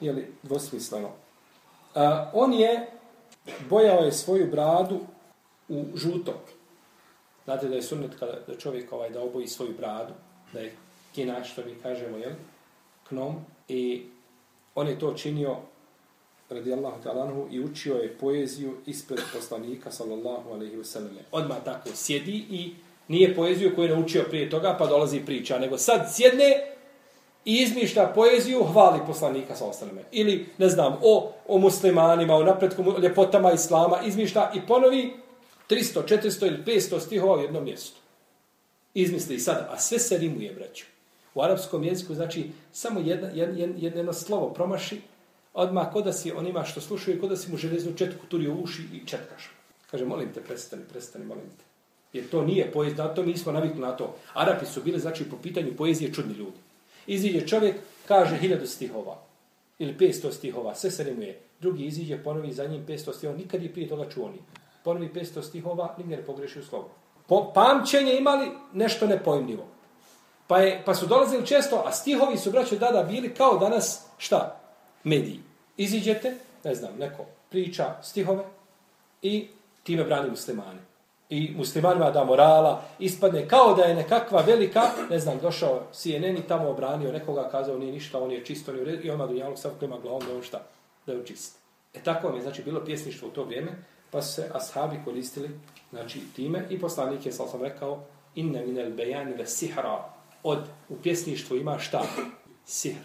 ili 0.01 0.33
dvosmisleno. 0.43 1.09
A, 1.95 2.31
on 2.33 2.53
je, 2.53 2.87
bojao 3.69 3.99
je 4.03 4.11
svoju 4.11 4.51
bradu 4.51 4.99
u 5.69 5.85
žuto. 5.95 6.41
Znate 7.45 7.67
da 7.67 7.75
je 7.75 7.81
sunnet 7.81 8.11
kada 8.19 8.39
da 8.47 8.57
čovjek 8.57 8.93
ovaj 8.93 9.09
da 9.09 9.21
oboji 9.21 9.47
svoju 9.47 9.73
bradu, 9.77 10.13
da 10.53 10.59
je 10.59 10.75
kina 11.15 11.43
što 11.43 11.61
mi 11.65 11.75
kažemo, 11.83 12.17
jel? 12.17 12.31
Knom. 13.07 13.35
I 13.67 14.05
on 14.75 14.87
je 14.87 14.99
to 14.99 15.13
činio 15.13 15.57
radijallahu 16.49 17.03
ta'ala 17.03 17.47
i 17.51 17.59
učio 17.59 17.95
je 17.95 18.17
poeziju 18.17 18.77
ispred 18.85 19.19
poslanika 19.33 19.91
sallallahu 19.91 20.49
alaihi 20.49 20.77
wasallam. 20.77 21.17
Odmah 21.31 21.57
tako 21.65 21.89
sjedi 21.93 22.45
i 22.49 22.75
nije 23.07 23.35
poeziju 23.35 23.75
koju 23.75 23.85
je 23.85 23.95
naučio 23.95 24.23
prije 24.29 24.49
toga 24.49 24.75
pa 24.79 24.87
dolazi 24.87 25.19
priča, 25.25 25.59
nego 25.59 25.77
sad 25.77 26.15
sjedne 26.15 26.72
i 27.45 27.61
izmišlja 27.61 28.07
poeziju, 28.15 28.63
hvali 28.63 28.99
poslanika 29.07 29.55
sa 29.55 29.65
alaihi. 29.65 30.05
Ili, 30.11 30.45
ne 30.57 30.69
znam, 30.69 30.97
o, 31.01 31.31
o 31.47 31.57
muslimanima, 31.57 32.35
o 32.35 32.43
napretku, 32.43 32.83
ljepotama 33.01 33.51
islama, 33.51 34.01
izmišlja 34.05 34.51
i 34.55 34.61
ponovi 34.67 35.13
300, 35.69 36.07
400 36.07 36.47
ili 36.47 36.63
500 36.65 36.99
stihova 36.99 37.37
u 37.37 37.41
jednom 37.41 37.63
mjestu. 37.63 37.99
Izmisli 38.93 39.39
sad, 39.39 39.67
a 39.71 39.79
sve 39.79 39.99
se 39.99 40.17
rimuje, 40.17 40.53
braću. 40.53 40.85
U 41.35 41.41
arapskom 41.41 41.83
jeziku 41.83 42.15
znači 42.15 42.51
samo 42.71 42.99
jedno, 42.99 43.29
jedno, 43.33 43.73
jedno 43.77 44.13
slovo 44.13 44.49
promaši 44.53 45.01
odmah 45.53 45.93
kod 45.93 46.03
da 46.03 46.13
si 46.13 46.31
onima 46.31 46.63
što 46.63 46.81
slušaju, 46.81 47.21
kod 47.21 47.29
da 47.29 47.37
si 47.37 47.51
mu 47.51 47.57
železnu 47.57 47.93
četku 47.97 48.25
turio 48.29 48.53
u 48.53 48.61
uši 48.63 48.81
i 48.93 49.07
četkaš. 49.07 49.49
Kaže, 49.91 50.05
molim 50.05 50.33
te, 50.33 50.41
prestani, 50.41 50.83
prestani, 50.89 51.25
molim 51.25 51.43
te. 51.57 51.63
Jer 52.13 52.29
to 52.29 52.41
nije 52.41 52.71
poezija, 52.71 53.13
to 53.13 53.23
mi 53.23 53.37
smo 53.37 53.51
navikli 53.51 53.81
na 53.81 53.91
to. 53.91 54.15
Arapi 54.33 54.65
su 54.65 54.83
bili, 54.83 54.99
znači, 54.99 55.29
po 55.29 55.37
pitanju 55.37 55.75
poezije 55.77 56.13
čudni 56.13 56.33
ljudi. 56.33 56.57
Iziđe 57.07 57.47
čovjek, 57.47 57.75
kaže 58.07 58.37
hiljadu 58.37 58.67
stihova 58.67 59.17
ili 59.79 59.95
500 59.99 60.31
stihova, 60.31 60.75
sve 60.75 60.91
se 60.91 61.03
rimuje. 61.03 61.39
Drugi 61.59 61.85
iziđe, 61.85 62.23
ponovi 62.23 62.53
za 62.53 62.65
njim 62.65 62.85
500 62.87 63.13
stihova, 63.13 63.37
nikad 63.37 63.63
je 63.63 63.73
prije 63.73 63.89
toga 63.89 64.09
čuo 64.09 64.29
ni. 64.29 64.39
Ponovi 64.83 65.09
500 65.15 65.41
stihova, 65.41 65.95
nigdje 65.97 66.17
ne 66.17 66.23
pogreši 66.23 66.59
u 66.59 66.63
slovu. 66.63 66.89
Po, 67.27 67.51
pamćenje 67.53 68.17
imali 68.17 68.51
nešto 68.73 69.07
nepojmljivo. 69.07 69.67
Pa, 70.47 70.59
je, 70.59 70.83
pa 70.85 70.95
su 70.95 71.07
dolazili 71.07 71.47
često, 71.47 71.83
a 71.85 71.91
stihovi 71.91 72.37
su, 72.37 72.51
braćo, 72.51 72.75
dada 72.75 73.03
bili 73.03 73.33
kao 73.33 73.57
danas, 73.57 74.05
šta? 74.17 74.59
mediji. 75.03 75.39
Iziđete, 75.77 76.35
ne 76.63 76.75
znam, 76.75 76.93
neko 76.99 77.25
priča 77.49 77.95
stihove 78.03 78.43
i 79.21 79.47
time 79.83 80.03
brani 80.03 80.29
muslimane. 80.29 80.79
I 81.29 81.53
muslimanima 81.57 82.11
da 82.11 82.23
morala, 82.23 82.83
ispadne 82.99 83.47
kao 83.47 83.73
da 83.73 83.83
je 83.83 83.95
nekakva 83.95 84.41
velika, 84.41 84.81
ne 85.09 85.19
znam, 85.19 85.39
došao 85.41 85.81
CNN 85.91 86.37
i 86.37 86.47
tamo 86.47 86.69
obranio 86.69 87.11
nekoga, 87.11 87.49
kazao 87.49 87.77
nije 87.77 87.91
ništa, 87.91 88.19
on 88.19 88.31
je 88.31 88.45
čisto, 88.45 88.71
on 88.71 88.77
je 88.77 88.99
i 89.03 89.07
ima 89.07 89.27
do 89.27 89.33
javnog 89.33 89.57
ko 89.63 89.69
klima 89.79 89.97
glavom, 90.01 90.21
da 90.27 90.35
on 90.35 90.41
šta, 90.41 90.61
da 91.05 91.13
je 91.13 91.25
čist. 91.25 91.57
E 91.93 92.03
tako 92.03 92.27
vam 92.27 92.35
je, 92.35 92.41
znači, 92.41 92.63
bilo 92.63 92.85
pjesništvo 92.85 93.27
u 93.27 93.31
to 93.31 93.43
vrijeme, 93.43 93.71
pa 94.11 94.21
su 94.21 94.33
se 94.33 94.49
ashabi 94.53 94.99
koristili, 95.05 95.49
znači, 95.91 96.19
time 96.35 96.65
i 96.69 96.79
poslanik 96.79 97.25
je, 97.25 97.31
sal 97.31 97.47
sam 97.47 97.61
rekao, 97.61 98.03
inna 98.35 98.61
minel 98.61 98.91
bejani 98.91 99.33
ve 99.33 99.45
sihra, 99.45 100.09
od, 100.43 100.59
u 100.89 100.95
pjesništvu 101.03 101.57
ima 101.57 101.79
šta? 101.79 102.01
Sihr. 102.65 102.97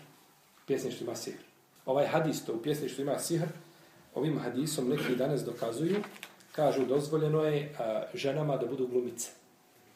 Pjesništvo 0.67 1.05
ima 1.05 1.15
sihr 1.15 1.49
ovaj 1.89 2.07
hadis 2.07 2.45
to 2.45 2.53
u 2.53 2.63
pjesništvu 2.63 3.03
ima 3.03 3.19
sihr, 3.19 3.47
ovim 4.15 4.39
hadisom 4.39 4.89
neki 4.89 5.17
danas 5.17 5.45
dokazuju, 5.45 5.97
kažu 6.59 6.87
dozvoljeno 6.87 7.45
je 7.45 7.75
a, 7.79 8.03
ženama 8.15 8.57
da 8.57 8.67
budu 8.67 8.87
glumice. 8.87 9.31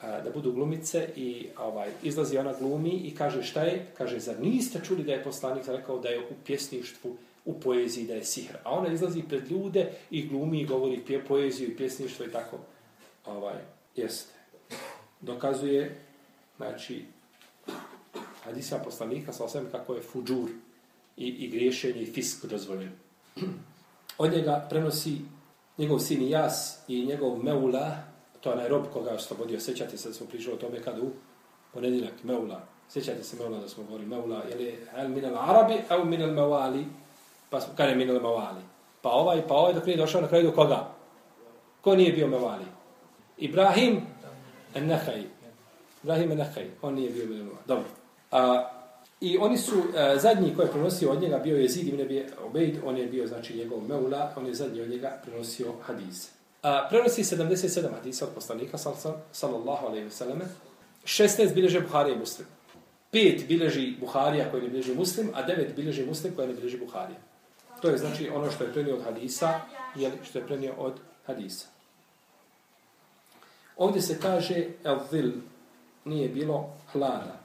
A, 0.01 0.21
da 0.21 0.31
budu 0.31 0.53
glumice 0.53 1.09
i 1.17 1.49
ovaj 1.59 1.91
izlazi 2.03 2.39
ona 2.39 2.55
glumi 2.59 2.91
i 2.91 3.15
kaže 3.15 3.43
šta 3.43 3.63
je? 3.63 3.87
Kaže, 3.99 4.21
zar 4.21 4.41
niste 4.41 4.81
čuli 4.85 5.03
da 5.05 5.13
je 5.13 5.25
poslanik 5.25 5.67
rekao 5.67 5.99
da 5.99 6.09
je 6.09 6.21
u 6.21 6.35
pjesništvu 6.47 7.17
u 7.45 7.61
poeziji 7.61 8.07
da 8.07 8.15
je 8.15 8.25
sihr. 8.25 8.57
A 8.65 8.71
ona 8.71 8.93
izlazi 8.93 9.23
pred 9.29 9.51
ljude 9.51 9.91
i 10.11 10.27
glumi 10.29 10.61
i 10.61 10.67
govori 10.67 11.01
pje, 11.07 11.25
poeziju 11.25 11.69
i 11.69 11.77
pjesništvo 11.77 12.27
i 12.27 12.31
tako. 12.31 12.59
Ovaj, 13.27 13.59
jeste. 13.97 14.33
Dokazuje, 15.21 15.99
znači, 16.57 17.05
hadisa 18.45 18.79
poslanika, 18.79 19.33
sa 19.33 19.45
osvijem 19.45 19.71
kako 19.71 19.95
je 19.95 20.03
fuđur, 20.03 20.51
i, 21.17 21.27
i 21.27 21.49
griješenje 21.49 22.03
i 22.03 22.13
fisk 22.13 22.47
dozvoljen. 22.47 22.93
Od 24.19 24.33
njega 24.33 24.67
prenosi 24.71 25.19
njegov 25.83 25.99
sin 25.99 26.29
Jas 26.29 26.79
i 26.89 27.05
njegov 27.07 27.45
Meula, 27.45 27.97
to 28.41 28.51
je 28.51 28.55
onaj 28.55 28.69
rob 28.69 28.85
koga 28.93 29.11
je 29.11 29.17
oslobodio, 29.17 29.61
sećate 29.61 29.97
se 29.97 30.09
da 30.09 30.15
smo 30.15 30.27
pričali 30.27 30.55
o 30.57 30.59
tome 30.59 30.83
kad 30.83 30.99
u 30.99 31.11
ponedinak 31.75 32.15
Meula, 32.23 32.61
sećate 32.89 33.25
se 33.25 33.37
Meula 33.37 33.59
da 33.59 33.69
smo 33.69 33.85
govorili 33.85 34.09
Meula, 34.09 34.43
je 34.51 34.57
li 34.57 34.79
el 34.97 35.09
minel 35.09 35.39
Arabi, 35.39 35.75
el 35.91 36.05
minel 36.05 36.31
mawali, 36.31 36.85
pa 37.51 37.61
smo, 37.61 37.73
kada 37.77 37.91
je 37.91 37.97
minel 37.97 38.21
mawali, 38.21 38.63
Pa 39.03 39.11
ovaj, 39.11 39.43
pa 39.49 39.55
ovaj 39.55 39.75
dok 39.75 39.87
nije 39.87 39.97
došao 39.97 40.21
na 40.21 40.29
kraju 40.29 40.45
do 40.45 40.53
koga? 40.53 40.89
Ko 41.81 41.97
nije 41.97 42.13
bio 42.13 42.27
Mevali? 42.27 42.65
Ibrahim 43.39 44.01
en-Nehaj. 44.75 45.23
Ibrahim 46.03 46.33
en-Nehaj, 46.33 46.71
on 46.83 46.95
nije 46.95 47.11
bio 47.11 47.27
Mevali. 47.27 47.57
Dobro. 47.67 47.85
A, 48.31 48.71
I 49.23 49.39
oni 49.39 49.59
su, 49.59 49.79
uh, 49.79 49.85
zadnji 50.17 50.55
koji 50.57 50.67
je 50.67 50.73
prenosio 50.73 51.11
od 51.11 51.23
njega 51.23 51.39
bio 51.39 51.57
je 51.57 51.69
Zid 51.69 51.89
ibn 51.89 52.01
Abi 52.01 52.27
Ubejd, 52.47 52.79
on 52.85 52.97
je 52.97 53.07
bio 53.07 53.27
znači 53.27 53.57
njegov 53.57 53.81
meula, 53.89 54.33
on 54.37 54.47
je 54.47 54.55
zadnji 54.55 54.81
od 54.81 54.91
njega 54.91 55.21
prenosio 55.25 55.73
hadis. 55.83 56.29
Uh, 56.63 56.71
prenosi 56.91 57.23
77 57.23 57.91
hadisa 57.95 58.25
od 58.25 58.31
poslanika 58.35 58.79
sallallahu 59.33 59.87
alejhi 59.87 60.05
ve 60.05 60.11
selleme. 60.11 60.45
16 61.05 61.55
bilježe 61.55 61.81
Buhari 61.81 62.13
i 62.13 62.17
Muslim. 62.17 62.47
5 63.13 63.47
bilježi 63.47 63.97
Buharija 64.01 64.51
koji 64.51 64.63
ne 64.63 64.69
bilježi 64.69 64.95
Muslim, 64.95 65.31
a 65.35 65.47
9 65.49 65.75
bilježi 65.77 66.07
Muslim 66.07 66.35
koji 66.35 66.49
ne 66.49 66.55
bilježi 66.55 66.79
Buharija. 66.79 67.19
To 67.83 67.89
je 67.89 67.99
znači 67.99 68.29
ono 68.29 68.51
što 68.51 68.65
je 68.65 68.73
prenio 68.73 68.97
od 68.97 69.05
hadisa, 69.05 69.61
je 69.97 70.13
što 70.25 70.39
je 70.39 70.47
prenio 70.47 70.75
od 70.79 70.93
hadisa. 71.27 71.67
Ovdje 73.77 74.03
se 74.03 74.19
kaže 74.23 74.67
el 74.85 74.99
zil, 75.11 75.33
nije 76.05 76.29
bilo 76.29 76.75
hlada. 76.93 77.41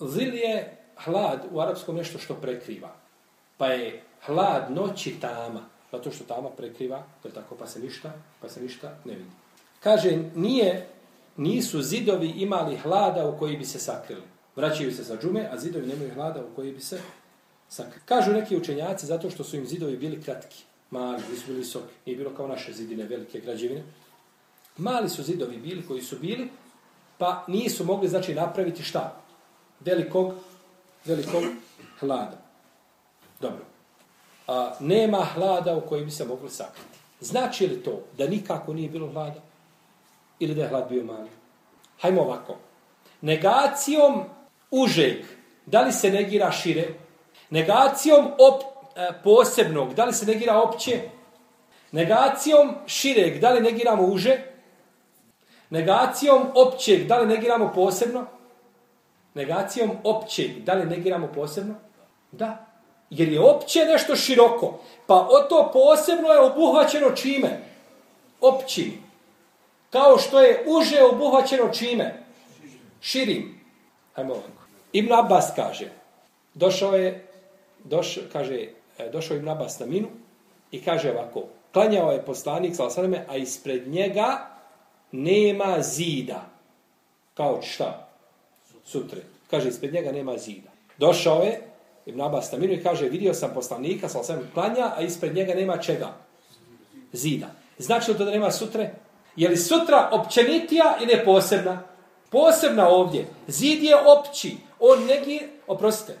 Zil 0.00 0.34
je 0.34 0.75
hlad 0.96 1.44
u 1.50 1.60
arapskom 1.60 1.96
nešto 1.96 2.18
što 2.18 2.34
prekriva. 2.34 2.94
Pa 3.56 3.66
je 3.66 4.02
hlad 4.26 4.70
noći 4.70 5.20
tama, 5.20 5.60
zato 5.92 6.10
što 6.10 6.24
tama 6.24 6.50
prekriva, 6.50 7.04
to 7.22 7.28
je 7.28 7.34
tako, 7.34 7.54
pa 7.54 7.66
se 7.66 7.80
ništa, 7.80 8.12
pa 8.40 8.48
se 8.48 8.62
ništa 8.62 8.98
ne 9.04 9.14
vidi. 9.14 9.30
Kaže, 9.80 10.18
nije, 10.34 10.88
nisu 11.36 11.82
zidovi 11.82 12.28
imali 12.28 12.76
hlada 12.76 13.28
u 13.28 13.38
koji 13.38 13.56
bi 13.56 13.64
se 13.64 13.78
sakrili. 13.78 14.22
Vraćaju 14.56 14.92
se 14.92 15.02
za 15.02 15.16
džume, 15.22 15.48
a 15.52 15.58
zidovi 15.58 15.86
nemaju 15.86 16.14
hlada 16.14 16.40
u 16.40 16.54
koji 16.56 16.72
bi 16.72 16.80
se 16.80 17.00
sakrili. 17.68 18.00
Kažu 18.04 18.32
neki 18.32 18.56
učenjaci 18.56 19.06
zato 19.06 19.30
što 19.30 19.44
su 19.44 19.56
im 19.56 19.66
zidovi 19.66 19.96
bili 19.96 20.22
kratki, 20.22 20.64
mali, 20.90 21.22
nisu 21.30 21.46
bili 21.46 21.58
visoki. 21.58 21.94
Nije 22.06 22.18
bilo 22.18 22.30
kao 22.34 22.48
naše 22.48 22.72
zidine, 22.72 23.04
velike 23.04 23.40
građevine. 23.40 23.82
Mali 24.76 25.08
su 25.08 25.22
zidovi 25.22 25.56
bili 25.56 25.86
koji 25.86 26.02
su 26.02 26.18
bili, 26.18 26.48
pa 27.18 27.44
nisu 27.48 27.84
mogli 27.84 28.08
znači 28.08 28.34
napraviti 28.34 28.82
šta? 28.82 29.20
Velikog, 29.80 30.34
velikog 31.06 31.42
hlada. 32.00 32.38
Dobro. 33.40 33.64
A, 34.46 34.72
nema 34.80 35.24
hlada 35.24 35.76
u 35.76 35.80
koji 35.80 36.04
bi 36.04 36.10
se 36.10 36.24
mogli 36.24 36.50
sakriti. 36.50 36.98
Znači 37.20 37.66
li 37.66 37.82
to 37.82 38.02
da 38.18 38.26
nikako 38.26 38.74
nije 38.74 38.88
bilo 38.88 39.12
hlada? 39.12 39.40
Ili 40.38 40.54
da 40.54 40.62
je 40.62 40.68
hlad 40.68 40.88
bio 40.88 41.04
mali? 41.04 41.30
Hajmo 42.00 42.22
ovako. 42.22 42.56
Negacijom 43.20 44.24
užeg, 44.70 45.16
da 45.66 45.80
li 45.80 45.92
se 45.92 46.10
negira 46.10 46.52
šire? 46.52 46.88
Negacijom 47.50 48.26
op, 48.38 48.62
e, 48.96 49.08
posebnog, 49.24 49.94
da 49.94 50.04
li 50.04 50.12
se 50.12 50.26
negira 50.26 50.60
opće? 50.60 51.00
Negacijom 51.92 52.74
šireg, 52.86 53.40
da 53.40 53.50
li 53.50 53.60
negiramo 53.60 54.02
uže? 54.02 54.38
Negacijom 55.70 56.46
općeg, 56.54 57.06
da 57.06 57.18
li 57.18 57.26
negiramo 57.26 57.72
posebno? 57.74 58.26
Negacijom 59.36 59.90
općeg, 60.04 60.64
da 60.64 60.74
li 60.74 60.86
negiramo 60.86 61.28
posebno? 61.34 61.74
Da. 62.32 62.66
Jer 63.10 63.28
je 63.32 63.40
opće 63.40 63.84
nešto 63.84 64.16
široko. 64.16 64.80
Pa 65.06 65.14
o 65.14 65.40
to 65.48 65.70
posebno 65.72 66.28
je 66.28 66.40
obuhvaćeno 66.40 67.10
čime? 67.10 67.60
Općim. 68.40 68.92
Kao 69.90 70.18
što 70.18 70.40
je 70.40 70.64
uže 70.66 71.02
obuhvaćeno 71.02 71.68
čime? 71.68 72.22
Širim. 73.00 73.60
Hajmo 74.14 74.32
ovako. 74.32 74.62
Ibn 74.92 75.12
Abbas 75.12 75.52
kaže, 75.56 75.88
došao 76.54 76.92
je, 76.92 77.26
doš, 77.84 78.18
kaže, 78.32 78.68
e, 78.98 79.10
došao 79.10 79.36
Ibn 79.36 79.48
Abbas 79.48 79.78
na 79.78 79.86
minu 79.86 80.08
i 80.70 80.82
kaže 80.82 81.10
ovako, 81.10 81.42
klanjao 81.72 82.12
je 82.12 82.24
poslanik, 82.24 82.76
salasaleme, 82.76 83.24
a 83.28 83.36
ispred 83.36 83.88
njega 83.88 84.46
nema 85.12 85.82
zida. 85.82 86.46
Kao 87.34 87.62
šta? 87.62 88.05
Sutre. 88.86 89.20
Kaže, 89.50 89.68
ispred 89.68 89.92
njega 89.92 90.12
nema 90.12 90.38
zida. 90.38 90.70
Došao 90.98 91.42
je, 91.42 91.60
Ibn 92.06 92.20
Abbas 92.20 92.50
Tamiru 92.50 92.72
i 92.72 92.82
kaže, 92.82 93.08
vidio 93.08 93.34
sam 93.34 93.50
poslanika, 93.54 94.08
salasaleme, 94.08 94.46
klanja, 94.54 94.92
a 94.96 95.02
ispred 95.02 95.34
njega 95.34 95.54
nema 95.54 95.78
čega? 95.78 96.14
Zida. 97.12 97.46
Znači 97.78 98.10
li 98.10 98.18
to 98.18 98.24
da 98.24 98.30
nema 98.30 98.50
sutre? 98.50 98.94
Je 99.36 99.48
li 99.48 99.56
sutra 99.56 100.08
općenitija 100.12 100.96
ili 101.02 101.12
je 101.12 101.24
posebna? 101.24 101.82
Posebna 102.30 102.88
ovdje. 102.88 103.26
Zid 103.46 103.82
je 103.82 103.96
opći. 103.96 104.56
On 104.80 105.04
neki, 105.04 105.40
oprostite, 105.66 106.18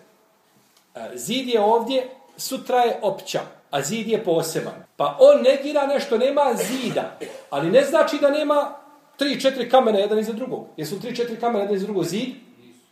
e, 0.94 1.10
zid 1.14 1.48
je 1.48 1.60
ovdje, 1.60 2.08
sutra 2.36 2.78
je 2.78 2.98
opća, 3.02 3.40
a 3.70 3.82
zid 3.82 4.08
je 4.08 4.24
poseban. 4.24 4.84
Pa 4.96 5.16
on 5.20 5.42
negira 5.42 5.86
nešto, 5.86 6.18
nema 6.18 6.54
zida. 6.54 7.18
Ali 7.50 7.70
ne 7.70 7.84
znači 7.84 8.18
da 8.18 8.30
nema 8.30 8.74
tri, 9.16 9.40
četiri 9.40 9.70
kamene 9.70 10.00
jedan 10.00 10.18
iza 10.18 10.32
drugog. 10.32 10.66
Jesu 10.76 11.00
tri, 11.00 11.16
četiri 11.16 11.40
kamene 11.40 11.64
jedan 11.64 11.76
iza 11.76 11.86
drugog 11.86 12.04
zid? 12.04 12.45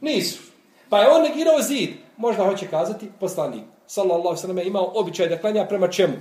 Nisu. 0.04 0.42
Pa 0.88 0.98
je 0.98 1.10
on 1.10 1.22
negirao 1.22 1.62
zid. 1.62 1.90
Možda 2.16 2.44
hoće 2.44 2.66
kazati 2.66 3.08
poslanik. 3.20 3.62
Sallallahu 3.86 4.36
sallam 4.36 4.58
je 4.58 4.66
imao 4.66 4.92
običaj 4.94 5.28
da 5.28 5.38
klanja 5.38 5.64
prema 5.64 5.88
čemu? 5.88 6.14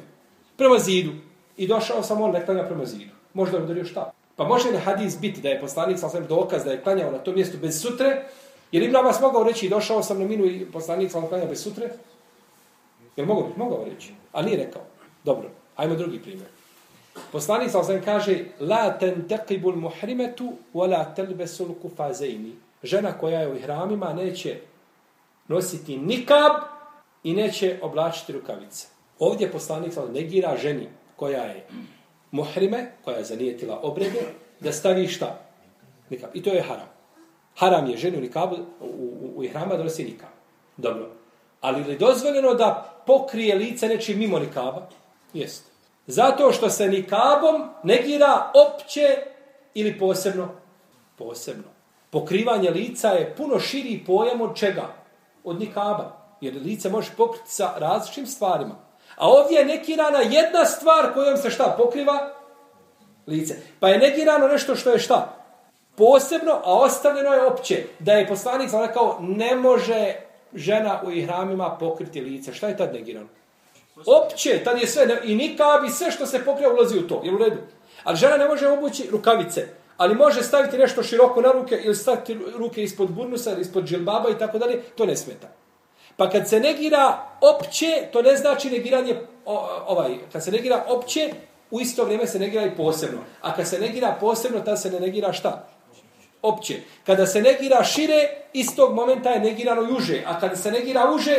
Prema 0.57 0.79
zidu. 0.79 1.11
I 1.57 1.67
došao 1.67 2.03
sam 2.03 2.21
on 2.21 2.31
da 2.31 2.45
klanja 2.45 2.63
prema 2.63 2.85
zidu. 2.85 3.11
Možda 3.33 3.57
je 3.57 3.63
udario 3.63 3.85
šta? 3.85 4.11
Pa 4.35 4.43
može 4.43 4.69
li 4.69 4.77
hadis 4.77 5.19
biti 5.19 5.41
da 5.41 5.49
je 5.49 5.59
poslanik 5.61 5.99
sallallahu 5.99 6.27
dokaz 6.27 6.63
da 6.63 6.71
je 6.71 6.81
klanjao 6.81 7.11
na 7.11 7.17
tom 7.17 7.35
mjestu 7.35 7.57
bez 7.57 7.81
sutre? 7.81 8.25
Jer 8.71 8.83
Ibn 8.83 8.95
Abbas 8.95 9.21
mogao 9.21 9.43
reći, 9.43 9.69
došao 9.69 10.03
sam 10.03 10.19
na 10.19 10.25
minu 10.25 10.45
i 10.45 10.65
poslanik 10.71 11.11
sallallahu 11.11 11.29
klanjao 11.29 11.49
bez 11.49 11.63
sutre? 11.63 11.89
Jer 13.15 13.27
mogao, 13.27 13.49
mogao 13.57 13.85
reći? 13.85 14.13
A 14.31 14.41
nije 14.41 14.57
rekao. 14.57 14.81
Dobro, 15.23 15.49
ajmo 15.75 15.95
drugi 15.95 16.19
primjer. 16.19 16.47
Poslanik 17.31 17.71
sallallahu 17.71 18.05
kaže 18.05 18.45
la 18.59 18.97
tantaqibul 18.99 19.75
muhrimatu 19.75 20.53
wa 20.73 20.89
la 20.89 21.03
talbasul 21.15 21.73
kufazaini. 21.81 22.53
Žena 22.83 23.17
koja 23.17 23.39
je 23.39 23.51
u 23.51 23.55
ihramima 23.55 24.13
neće 24.13 24.59
nositi 25.47 25.97
nikab 25.97 26.51
i 27.23 27.33
neće 27.33 27.79
oblačiti 27.81 28.33
rukavice. 28.33 28.87
Ovdje 29.19 29.51
poslanik 29.51 29.93
negira 30.13 30.57
ženi 30.57 30.89
koja 31.15 31.43
je 31.43 31.67
muhrime, 32.31 32.91
koja 33.03 33.17
je 33.17 33.24
zanijetila 33.24 33.79
obrede, 33.83 34.22
da 34.59 34.72
stavi 34.72 35.07
šta? 35.07 35.39
Nikab. 36.09 36.29
I 36.33 36.43
to 36.43 36.50
je 36.50 36.61
haram. 36.61 36.89
Haram 37.55 37.89
je 37.89 37.98
ženi 37.98 38.17
u 38.17 38.22
nikabu, 38.22 38.55
u, 38.79 38.85
u, 38.85 39.33
u 39.35 39.43
ihrama 39.43 39.75
da 39.75 39.83
nosi 39.83 40.03
nikab. 40.03 40.29
Dobro. 40.77 41.11
Ali 41.61 41.83
li 41.83 41.98
dozvoljeno 41.98 42.53
da 42.53 43.01
pokrije 43.07 43.55
lice 43.55 43.87
nečim 43.87 44.19
mimo 44.19 44.39
nikaba? 44.39 44.89
Jeste. 45.33 45.72
Zato 46.07 46.51
što 46.51 46.69
se 46.69 46.87
nikabom 46.87 47.69
negira 47.83 48.51
opće 48.53 49.17
ili 49.74 50.00
posebno? 50.00 50.50
Posebno. 51.17 51.73
Pokrivanje 52.13 52.69
lica 52.69 53.09
je 53.09 53.33
puno 53.37 53.59
širi 53.59 54.03
pojam 54.05 54.41
od 54.41 54.55
čega? 54.55 54.87
Od 55.43 55.59
nikaba. 55.59 56.11
Jer 56.41 56.55
lice 56.65 56.89
može 56.89 57.11
pokriti 57.17 57.51
sa 57.51 57.73
različitim 57.77 58.27
stvarima. 58.27 58.75
A 59.15 59.27
ovdje 59.27 59.59
je 59.59 59.65
nekirana 59.65 60.19
jedna 60.19 60.65
stvar 60.65 61.13
kojom 61.13 61.37
se 61.37 61.49
šta 61.49 61.75
pokriva? 61.77 62.33
Lice. 63.27 63.55
Pa 63.79 63.89
je 63.89 63.97
negirano 63.97 64.47
nešto 64.47 64.75
što 64.75 64.89
je 64.91 64.99
šta? 64.99 65.37
Posebno, 65.95 66.51
a 66.63 66.73
ostavljeno 66.73 67.33
je 67.33 67.45
opće. 67.45 67.83
Da 67.99 68.13
je 68.13 68.27
poslanik 68.27 68.69
sam 68.69 68.85
rekao, 68.85 69.17
ne 69.21 69.55
može 69.55 70.15
žena 70.53 71.01
u 71.05 71.11
ihramima 71.11 71.77
pokriti 71.79 72.21
lice. 72.21 72.53
Šta 72.53 72.67
je 72.67 72.77
tad 72.77 72.93
negirano? 72.93 73.27
Opće, 74.05 74.63
tad 74.63 74.81
je 74.81 74.87
sve, 74.87 75.19
i 75.23 75.35
nikab 75.35 75.85
i 75.87 75.89
sve 75.89 76.11
što 76.11 76.25
se 76.25 76.45
pokriva 76.45 76.73
ulazi 76.73 76.97
u 76.97 77.07
to. 77.07 77.21
Je 77.23 77.33
u 77.33 77.37
redu? 77.37 77.57
Ali 78.03 78.17
žena 78.17 78.37
ne 78.37 78.47
može 78.47 78.67
obući 78.67 79.09
rukavice. 79.11 79.82
Ali 80.03 80.16
može 80.16 80.44
staviti 80.44 80.77
nešto 80.77 81.03
široko 81.03 81.42
na 81.42 81.51
ruke 81.51 81.75
ili 81.83 81.96
staviti 81.96 82.37
ruke 82.57 82.83
ispod 82.83 83.11
burnusa 83.11 83.51
ili 83.51 83.61
ispod 83.61 83.85
džilbaba 83.85 84.29
i 84.29 84.37
tako 84.37 84.57
dalje. 84.57 84.81
To 84.81 85.05
ne 85.05 85.16
smeta. 85.16 85.48
Pa 86.18 86.29
kad 86.29 86.50
se 86.50 86.59
negira 86.59 87.18
opće, 87.42 88.07
to 88.13 88.22
ne 88.22 88.35
znači 88.35 88.70
negiranje, 88.70 89.16
ovaj, 89.87 90.16
kad 90.31 90.44
se 90.44 90.51
negira 90.51 90.83
opće, 90.87 91.29
u 91.72 91.81
isto 91.81 92.03
vrijeme 92.03 92.27
se 92.27 92.39
negira 92.39 92.66
i 92.66 92.75
posebno. 92.75 93.20
A 93.42 93.55
kad 93.55 93.68
se 93.68 93.79
negira 93.79 94.18
posebno, 94.20 94.59
tad 94.59 94.81
se 94.81 94.92
ne 94.92 95.00
negira 95.00 95.33
šta? 95.33 95.68
Opće. 96.42 96.79
Kada 97.05 97.25
se 97.25 97.42
negira 97.42 97.83
šire, 97.83 98.29
istog 98.53 98.94
momenta 98.94 99.29
je 99.29 99.39
negirano 99.39 99.81
juže. 99.81 100.24
A 100.25 100.39
kada 100.39 100.55
se 100.55 100.72
negira 100.72 101.11
uže, 101.16 101.37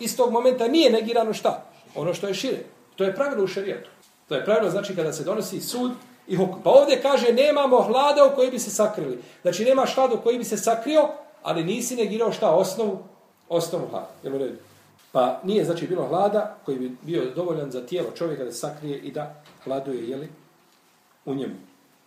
istog 0.00 0.32
momenta 0.32 0.68
nije 0.68 0.90
negirano 0.90 1.34
šta? 1.34 1.64
Ono 1.94 2.14
što 2.14 2.28
je 2.28 2.34
šire. 2.34 2.58
To 2.96 3.04
je 3.04 3.14
pravilo 3.14 3.44
u 3.44 3.46
šarijetu. 3.46 3.90
To 4.28 4.34
je 4.34 4.44
pravilo 4.44 4.70
znači 4.70 4.96
kada 4.96 5.12
se 5.12 5.24
donosi 5.24 5.60
sud 5.60 5.92
i 6.26 6.36
hukum. 6.36 6.62
Pa 6.62 6.70
ovdje 6.70 7.02
kaže 7.02 7.32
nemamo 7.32 7.82
hlada 7.82 8.24
u 8.24 8.34
koji 8.34 8.50
bi 8.50 8.58
se 8.58 8.70
sakrili. 8.70 9.18
Znači 9.42 9.64
nema 9.64 9.86
hlada 9.94 10.14
u 10.14 10.22
koji 10.22 10.38
bi 10.38 10.44
se 10.44 10.56
sakrio, 10.56 11.08
ali 11.42 11.64
nisi 11.64 11.96
negirao 11.96 12.32
šta 12.32 12.50
osnovu 12.50 12.98
osnovu 13.48 13.86
hlada. 13.90 14.10
Jel 14.22 14.34
u 14.34 14.38
redu? 14.38 14.56
Pa 15.12 15.40
nije 15.44 15.64
znači 15.64 15.86
bilo 15.86 16.06
hlada 16.06 16.56
koji 16.64 16.78
bi 16.78 16.96
bio 17.02 17.34
dovoljan 17.34 17.70
za 17.70 17.86
tijelo 17.86 18.10
čovjeka 18.10 18.44
da 18.44 18.52
sakrije 18.52 18.98
i 18.98 19.12
da 19.12 19.42
hladuje 19.64 20.08
jeli, 20.08 20.28
u 21.24 21.34
njemu. 21.34 21.54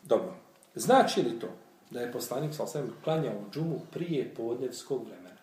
Dobro. 0.03 0.33
Znači 0.75 1.21
li 1.21 1.39
to 1.39 1.47
da 1.89 2.01
je 2.01 2.11
poslanik 2.11 2.53
sa 2.55 2.63
osvijem 2.63 2.93
klanjao 3.03 3.33
džumu 3.51 3.79
prije 3.91 4.33
podnevskog 4.37 5.05
vremena? 5.07 5.41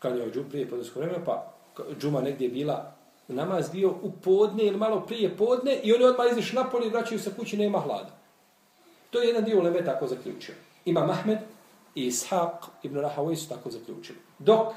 Klanjao 0.00 0.30
džumu 0.30 0.48
prije 0.48 0.68
podnevskog 0.68 1.02
vremena, 1.02 1.24
pa 1.24 1.54
džuma 2.00 2.20
negdje 2.20 2.48
bila 2.48 2.97
namaz 3.28 3.70
bio 3.70 3.90
u 4.02 4.12
podne 4.24 4.64
ili 4.64 4.76
malo 4.76 5.00
prije 5.00 5.36
podne 5.36 5.80
i 5.82 5.92
oni 5.92 6.04
odmah 6.04 6.26
iziš 6.32 6.52
napolje 6.52 6.86
i 6.86 6.90
vraćaju 6.90 7.20
se 7.20 7.34
kući, 7.36 7.56
nema 7.56 7.78
hlada. 7.78 8.18
To 9.10 9.20
je 9.20 9.28
jedan 9.28 9.44
dio 9.44 9.62
Leme 9.62 9.84
tako 9.84 10.06
zaključio. 10.06 10.54
Ima 10.84 11.06
Mahmed 11.06 11.38
i 11.94 12.10
Ishaq 12.10 12.52
ibn 12.82 13.00
Rahavoj 13.00 13.36
su 13.36 13.48
tako 13.48 13.70
zaključili. 13.70 14.18
Dok 14.38 14.74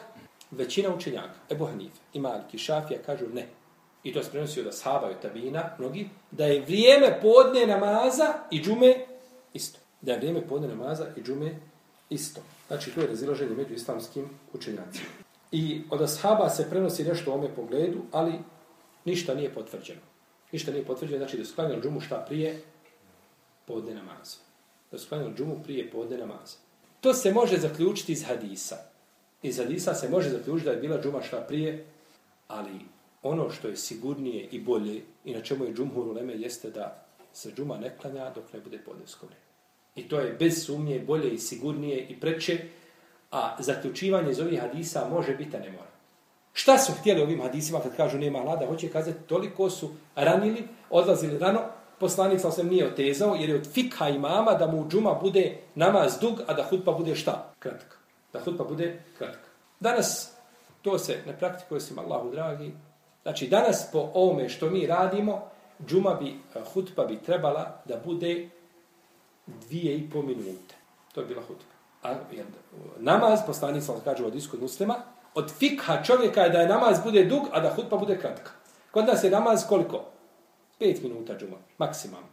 većina 0.52 0.96
učenjaka, 0.96 1.34
Ebu 1.50 1.66
Hanif 1.66 1.92
i 2.14 2.20
Maliki, 2.20 2.58
Šafija, 2.58 3.00
kažu 3.06 3.26
ne. 3.34 3.48
I 4.04 4.14
to 4.14 4.24
se 4.24 4.32
prenosio 4.32 4.64
da 4.64 4.72
sahabaju 4.72 5.16
tabina, 5.22 5.64
mnogi, 5.80 6.10
da 6.32 6.46
je 6.46 6.62
vrijeme 6.62 7.20
podne 7.22 7.68
namaza 7.68 8.34
i 8.52 8.62
džume 8.64 8.96
isto. 9.54 9.80
Da 10.02 10.12
je 10.12 10.18
vrijeme 10.18 10.48
podne 10.48 10.68
namaza 10.68 11.06
i 11.18 11.22
džume 11.24 11.60
isto. 12.10 12.42
Znači, 12.68 12.92
to 12.92 13.02
je 13.02 13.08
razilaženje 13.08 13.56
među 13.56 13.74
islamskim 13.74 14.30
učenjacima. 14.54 15.10
I 15.52 15.82
od 15.90 16.02
ashaba 16.02 16.50
se 16.50 16.70
prenosi 16.70 17.04
nešto 17.04 17.32
u 17.32 17.34
ome 17.34 17.56
pogledu, 17.56 18.02
ali 18.12 18.34
ništa 19.06 19.36
nije 19.36 19.54
potvrđeno. 19.54 20.02
Ništa 20.52 20.72
nije 20.72 20.86
potvrđeno, 20.86 21.18
znači 21.18 21.38
da 21.38 21.46
sklanjali 21.46 21.82
džumu 21.82 22.02
šta 22.02 22.26
prije 22.28 22.62
podne 23.66 23.94
namaza. 23.96 24.38
Da 24.92 25.00
sklanjali 25.00 25.34
džumu 25.36 25.60
prije 25.64 25.92
podne 25.92 26.18
namaza. 26.18 26.58
To 27.02 27.14
se 27.14 27.34
može 27.34 27.58
zaključiti 27.58 28.12
iz 28.12 28.24
hadisa. 28.28 28.78
Iz 29.44 29.58
hadisa 29.58 29.94
se 29.94 30.10
može 30.10 30.30
zaključiti 30.30 30.66
da 30.66 30.72
je 30.72 30.82
bila 30.82 31.02
džuma 31.02 31.22
šta 31.22 31.46
prije, 31.48 31.86
ali 32.48 32.80
ono 33.24 33.50
što 33.50 33.68
je 33.68 33.78
sigurnije 33.78 34.48
i 34.52 34.60
bolje 34.60 35.02
i 35.26 35.34
na 35.34 35.42
čemu 35.42 35.66
je 35.66 35.74
džumhur 35.74 36.08
u 36.08 36.12
Leme 36.12 36.34
jeste 36.34 36.70
da 36.70 37.06
se 37.34 37.52
džuma 37.56 37.78
ne 37.78 37.98
klanja 37.98 38.30
dok 38.30 38.54
ne 38.54 38.60
bude 38.60 38.78
podnevsko 38.78 39.26
vrijeme. 39.26 39.46
I 39.96 40.10
to 40.10 40.20
je 40.20 40.36
bez 40.40 40.66
sumnje 40.66 41.00
bolje 41.00 41.34
i 41.34 41.38
sigurnije 41.38 42.06
i 42.10 42.20
preče, 42.20 42.60
a 43.32 43.56
zaključivanje 43.60 44.32
iz 44.32 44.39
ovih 44.39 44.62
hadisa 44.62 45.08
može 45.10 45.36
biti, 45.36 45.58
a 45.58 45.60
ne 45.60 45.72
mora. 45.72 45.91
Šta 46.54 46.78
su 46.78 46.91
htjeli 47.00 47.22
ovim 47.22 47.41
hadisima 47.41 47.80
kad 47.80 47.96
kažu 47.96 48.17
nema 48.17 48.39
hlada? 48.39 48.67
Hoće 48.67 48.89
kazati 48.89 49.24
toliko 49.28 49.70
su 49.70 49.89
ranili, 50.15 50.67
odlazili 50.89 51.38
rano, 51.39 51.60
poslanik 52.00 52.39
sam 52.41 52.67
nije 52.67 52.88
otezao, 52.88 53.36
jer 53.36 53.50
je 53.50 53.56
od 53.56 53.74
fikha 53.74 54.10
imama 54.10 54.54
da 54.54 54.67
mu 54.67 54.89
džuma 54.89 55.13
bude 55.13 55.58
namaz 55.76 56.20
dug, 56.22 56.41
a 56.48 56.54
da 56.54 56.63
hutba 56.63 56.91
bude 56.91 57.15
šta? 57.15 57.54
Kratka. 57.60 57.96
Da 58.34 58.39
hutba 58.39 58.63
bude 58.63 59.04
kratka. 59.17 59.48
Danas 59.80 60.32
to 60.82 60.98
se 60.98 61.17
ne 61.28 61.38
praktikuje 61.39 61.82
svima 61.82 62.02
Allahu 62.02 62.32
dragi. 62.32 62.72
Znači 63.22 63.48
danas 63.48 63.89
po 63.91 64.12
ovome 64.13 64.50
što 64.50 64.70
mi 64.70 64.88
radimo, 64.88 65.41
džuma 65.88 66.13
bi, 66.13 66.36
hutba 66.74 67.06
bi 67.06 67.20
trebala 67.20 67.82
da 67.86 67.98
bude 68.06 68.50
dvije 69.48 69.98
i 69.98 70.10
po 70.10 70.22
minute. 70.22 70.76
To 71.13 71.22
je 71.22 71.28
bila 71.28 71.41
hutba. 71.41 71.71
A 72.04 72.14
namaz, 72.98 73.40
poslanik 73.46 73.84
sam 73.84 74.02
kaže 74.04 74.26
od 74.26 74.36
iskod 74.36 74.62
muslima, 74.62 74.96
od 75.36 75.52
fikha 75.52 76.04
čovjeka 76.04 76.42
je 76.42 76.50
da 76.50 76.60
je 76.62 76.68
namaz 76.68 77.00
bude 77.04 77.26
dug, 77.26 77.48
a 77.52 77.60
da 77.60 77.74
hutba 77.76 77.98
bude 77.98 78.20
kratka. 78.20 78.52
Kod 78.92 79.08
nas 79.08 79.24
je 79.24 79.30
namaz 79.30 79.66
koliko? 79.70 80.06
5 80.80 81.04
minuta 81.04 81.38
džuma, 81.38 81.58
maksimum. 81.78 82.24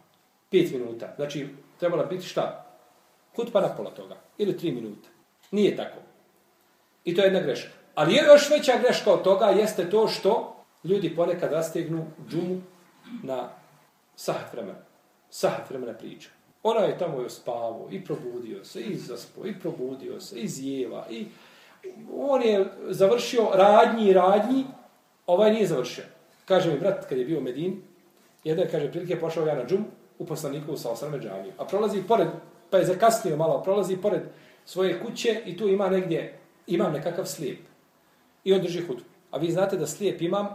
5 0.51 0.77
minuta. 0.77 1.13
Znači, 1.15 1.47
trebala 1.79 2.03
biti 2.03 2.25
šta? 2.25 2.65
Hutba 3.35 3.61
na 3.61 3.75
pola 3.75 3.89
toga. 3.89 4.15
Ili 4.37 4.53
3 4.53 4.75
minuta. 4.75 5.09
Nije 5.51 5.75
tako. 5.75 5.97
I 7.03 7.15
to 7.15 7.21
je 7.21 7.25
jedna 7.25 7.39
greška. 7.39 7.69
Ali 7.95 8.13
je 8.13 8.23
još 8.23 8.49
veća 8.49 8.77
greška 8.81 9.11
od 9.11 9.21
toga 9.23 9.45
jeste 9.45 9.89
to 9.89 10.07
što 10.07 10.55
ljudi 10.83 11.15
ponekad 11.15 11.51
rastegnu 11.51 12.05
džumu 12.29 12.61
na 13.23 13.49
sahat 14.15 14.53
vremena. 14.53 14.79
Sahat 15.29 15.69
vremena 15.69 15.93
priča. 15.93 16.29
Ona 16.63 16.79
je 16.79 16.97
tamo 16.97 17.19
joj 17.19 17.29
spavo 17.29 17.87
i 17.91 18.05
probudio 18.05 18.65
se, 18.65 18.81
i 18.81 18.95
zaspo, 18.95 19.45
i 19.45 19.59
probudio 19.59 20.19
se, 20.19 20.39
i 20.39 20.47
zjeva, 20.47 21.05
i 21.09 21.25
on 22.13 22.41
je 22.41 22.65
završio 22.89 23.47
radnji 23.53 24.09
i 24.09 24.13
radnji, 24.13 24.65
ovaj 25.27 25.53
nije 25.53 25.67
završio. 25.67 26.03
Kaže 26.45 26.73
mi 26.73 26.79
brat, 26.79 27.05
kad 27.09 27.17
je 27.17 27.25
bio 27.25 27.39
u 27.39 27.43
jedan 28.43 28.65
kaže, 28.71 28.91
prilike 28.91 29.19
pošao 29.19 29.45
ja 29.45 29.55
na 29.55 29.65
džum 29.65 29.85
u 30.19 30.25
poslaniku 30.25 30.77
sa 30.77 30.91
osrame 30.91 31.19
džamiju. 31.19 31.53
A 31.57 31.65
prolazi 31.65 32.03
pored, 32.07 32.27
pa 32.69 32.77
je 32.77 32.85
zakasnio 32.85 33.37
malo, 33.37 33.63
prolazi 33.63 33.97
pored 33.97 34.21
svoje 34.65 34.99
kuće 35.05 35.41
i 35.45 35.57
tu 35.57 35.67
ima 35.67 35.89
negdje, 35.89 36.39
imam 36.67 36.93
nekakav 36.93 37.25
slijep. 37.25 37.59
I 38.43 38.53
on 38.53 38.61
drži 38.61 38.81
hudu. 38.81 39.03
A 39.31 39.37
vi 39.37 39.51
znate 39.51 39.77
da 39.77 39.87
slijep 39.87 40.21
imam, 40.21 40.47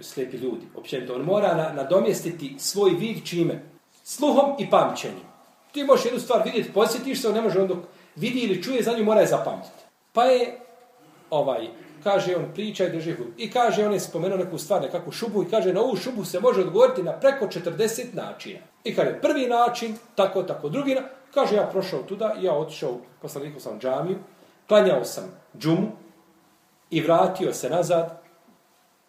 slijepi 0.00 0.36
ljudi, 0.36 0.66
općenito, 0.74 1.14
on 1.14 1.22
mora 1.22 1.54
na, 1.54 1.72
nadomjestiti 1.72 2.54
svoj 2.58 2.90
vid 2.90 3.24
čime? 3.24 3.75
Sluhom 4.08 4.54
i 4.58 4.70
pamćenjem. 4.70 5.26
Ti 5.72 5.84
možeš 5.84 6.04
jednu 6.04 6.20
stvar 6.20 6.42
vidjeti, 6.44 6.72
posjetiš 6.72 7.22
se, 7.22 7.28
on 7.28 7.34
ne 7.34 7.42
može 7.42 7.60
on 7.60 7.68
dok 7.68 7.78
vidi 8.16 8.40
ili 8.40 8.62
čuje, 8.62 8.82
za 8.82 8.92
nju 8.92 9.04
mora 9.04 9.20
je 9.20 9.26
zapamtiti. 9.26 9.84
Pa 10.12 10.24
je, 10.24 10.60
ovaj, 11.30 11.68
kaže 12.02 12.36
on, 12.36 12.44
priča 12.54 12.84
i 12.84 12.90
drži 12.90 13.12
hudu. 13.12 13.30
I 13.36 13.50
kaže, 13.50 13.86
on 13.86 13.92
je 13.92 14.00
spomenuo 14.00 14.38
neku 14.38 14.58
stvar, 14.58 14.82
nekakvu 14.82 15.12
šubu 15.12 15.42
i 15.42 15.50
kaže, 15.50 15.72
na 15.72 15.80
ovu 15.80 15.96
šubu 15.96 16.24
se 16.24 16.40
može 16.40 16.60
odgovoriti 16.60 17.02
na 17.02 17.12
preko 17.12 17.46
40 17.46 18.14
načina. 18.14 18.60
I 18.84 18.94
kaže, 18.94 19.18
prvi 19.22 19.46
način, 19.46 19.96
tako, 20.14 20.42
tako, 20.42 20.68
drugi 20.68 20.94
način. 20.94 21.10
Kaže, 21.34 21.56
ja 21.56 21.68
prošao 21.72 22.02
tuda 22.02 22.34
i 22.40 22.44
ja 22.44 22.54
otišao, 22.54 23.00
poslaniku 23.22 23.60
sam 23.60 23.80
džamiju, 23.80 24.18
klanjao 24.68 25.04
sam 25.04 25.24
džumu 25.58 25.92
i 26.90 27.00
vratio 27.00 27.52
se 27.52 27.70
nazad, 27.70 28.22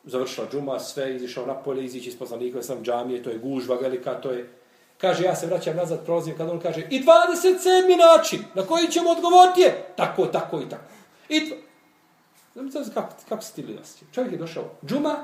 završila 0.04 0.48
džuma, 0.52 0.80
sve, 0.80 1.16
izišao 1.16 1.46
napolje, 1.46 1.86
izići 1.86 2.10
iz 2.10 2.20
poslanika 2.20 2.62
sam 2.62 2.84
džamije, 2.84 3.24
to 3.24 3.30
je 3.30 3.38
gužva 3.38 3.76
velika, 3.76 4.22
to 4.22 4.32
je... 4.32 4.54
Kaže, 5.02 5.24
ja 5.24 5.36
se 5.36 5.48
vraćam 5.48 5.76
nazad, 5.76 6.06
prolazim, 6.06 6.38
kada 6.38 6.52
on 6.52 6.60
kaže, 6.60 6.82
i 6.90 7.04
27. 7.04 7.98
način, 7.98 8.44
na 8.54 8.66
koji 8.66 8.88
ćemo 8.88 9.10
odgovoriti 9.10 9.62
je, 9.62 9.86
tako, 9.96 10.26
tako 10.26 10.62
i 10.62 10.70
tako. 10.70 10.84
I 11.30 11.54
Znači, 12.66 12.90
kako, 12.94 13.14
kako 13.30 13.42
se 13.42 13.54
ti 13.54 13.64
li? 13.64 13.80
Čovjek 14.14 14.32
je 14.32 14.38
došao. 14.38 14.64
Džuma 14.86 15.16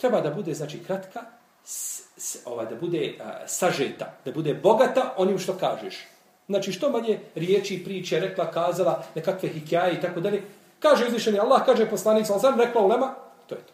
treba 0.00 0.20
da 0.20 0.30
bude, 0.30 0.54
znači, 0.54 0.84
kratka, 0.84 1.20
s, 1.64 2.02
s, 2.16 2.36
ova, 2.44 2.64
da 2.64 2.76
bude 2.76 3.16
a, 3.20 3.48
sažeta, 3.48 4.14
da 4.24 4.32
bude 4.32 4.54
bogata 4.54 5.14
onim 5.16 5.38
što 5.38 5.54
kažeš. 5.54 6.06
Znači, 6.46 6.72
što 6.72 6.90
manje 6.90 7.20
riječi, 7.34 7.84
priče, 7.84 8.20
rekla, 8.20 8.50
kazala, 8.50 9.02
nekakve 9.14 9.48
hikjaje 9.48 9.94
i 9.94 10.00
tako 10.00 10.20
dalje. 10.20 10.42
Kaže 10.78 11.06
uzvišeni 11.06 11.38
Allah, 11.38 11.64
kaže 11.66 11.90
poslanik, 11.90 12.26
sam 12.26 12.40
sam 12.40 12.60
rekla 12.60 12.82
ulema, 12.82 13.14
to 13.46 13.54
je 13.54 13.60
to. 13.60 13.72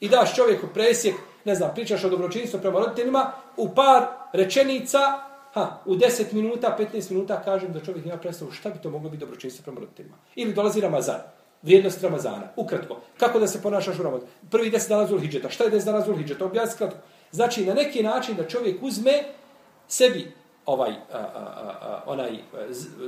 I 0.00 0.08
daš 0.08 0.34
čovjeku 0.36 0.66
presjek, 0.74 1.14
ne 1.44 1.54
znam, 1.54 1.70
pričaš 1.74 2.04
o 2.04 2.08
dobročinstvu 2.08 2.60
prema 2.60 2.78
roditeljima, 2.78 3.32
u 3.56 3.74
par 3.74 4.06
rečenica, 4.32 4.98
ha, 5.54 5.78
u 5.84 5.94
10 5.94 6.32
minuta, 6.32 6.76
15 6.78 7.10
minuta 7.10 7.42
kažem 7.42 7.72
da 7.72 7.80
čovjek 7.80 8.06
ima 8.06 8.16
predstavu 8.16 8.50
šta 8.50 8.70
bi 8.70 8.78
to 8.82 8.90
moglo 8.90 9.10
biti 9.10 9.20
dobročinstvo 9.20 9.62
prema 9.62 9.80
roditeljima. 9.80 10.16
Ili 10.34 10.54
dolazi 10.54 10.80
Ramazan 10.80 11.20
vrijednost 11.62 12.02
Ramazana. 12.02 12.48
Ukratko, 12.56 13.00
kako 13.18 13.38
da 13.38 13.46
se 13.46 13.62
ponašaš 13.62 13.98
u 13.98 14.02
Ramazan? 14.02 14.28
Prvi 14.50 14.70
deset 14.70 14.88
dana 14.88 15.06
Zulhidžeta. 15.06 15.50
Šta 15.50 15.64
je 15.64 15.70
deset 15.70 15.86
dana 15.86 16.04
Zulhidžeta? 16.04 16.44
Objasni 16.44 16.78
kratko. 16.78 16.98
Znači, 17.32 17.64
na 17.64 17.74
neki 17.74 18.02
način 18.02 18.36
da 18.36 18.48
čovjek 18.48 18.82
uzme 18.82 19.24
sebi 19.88 20.32
ovaj, 20.66 20.90
a, 20.90 21.18
a, 21.18 21.40
a, 21.80 22.02
onaj 22.06 22.34
e, 22.34 22.40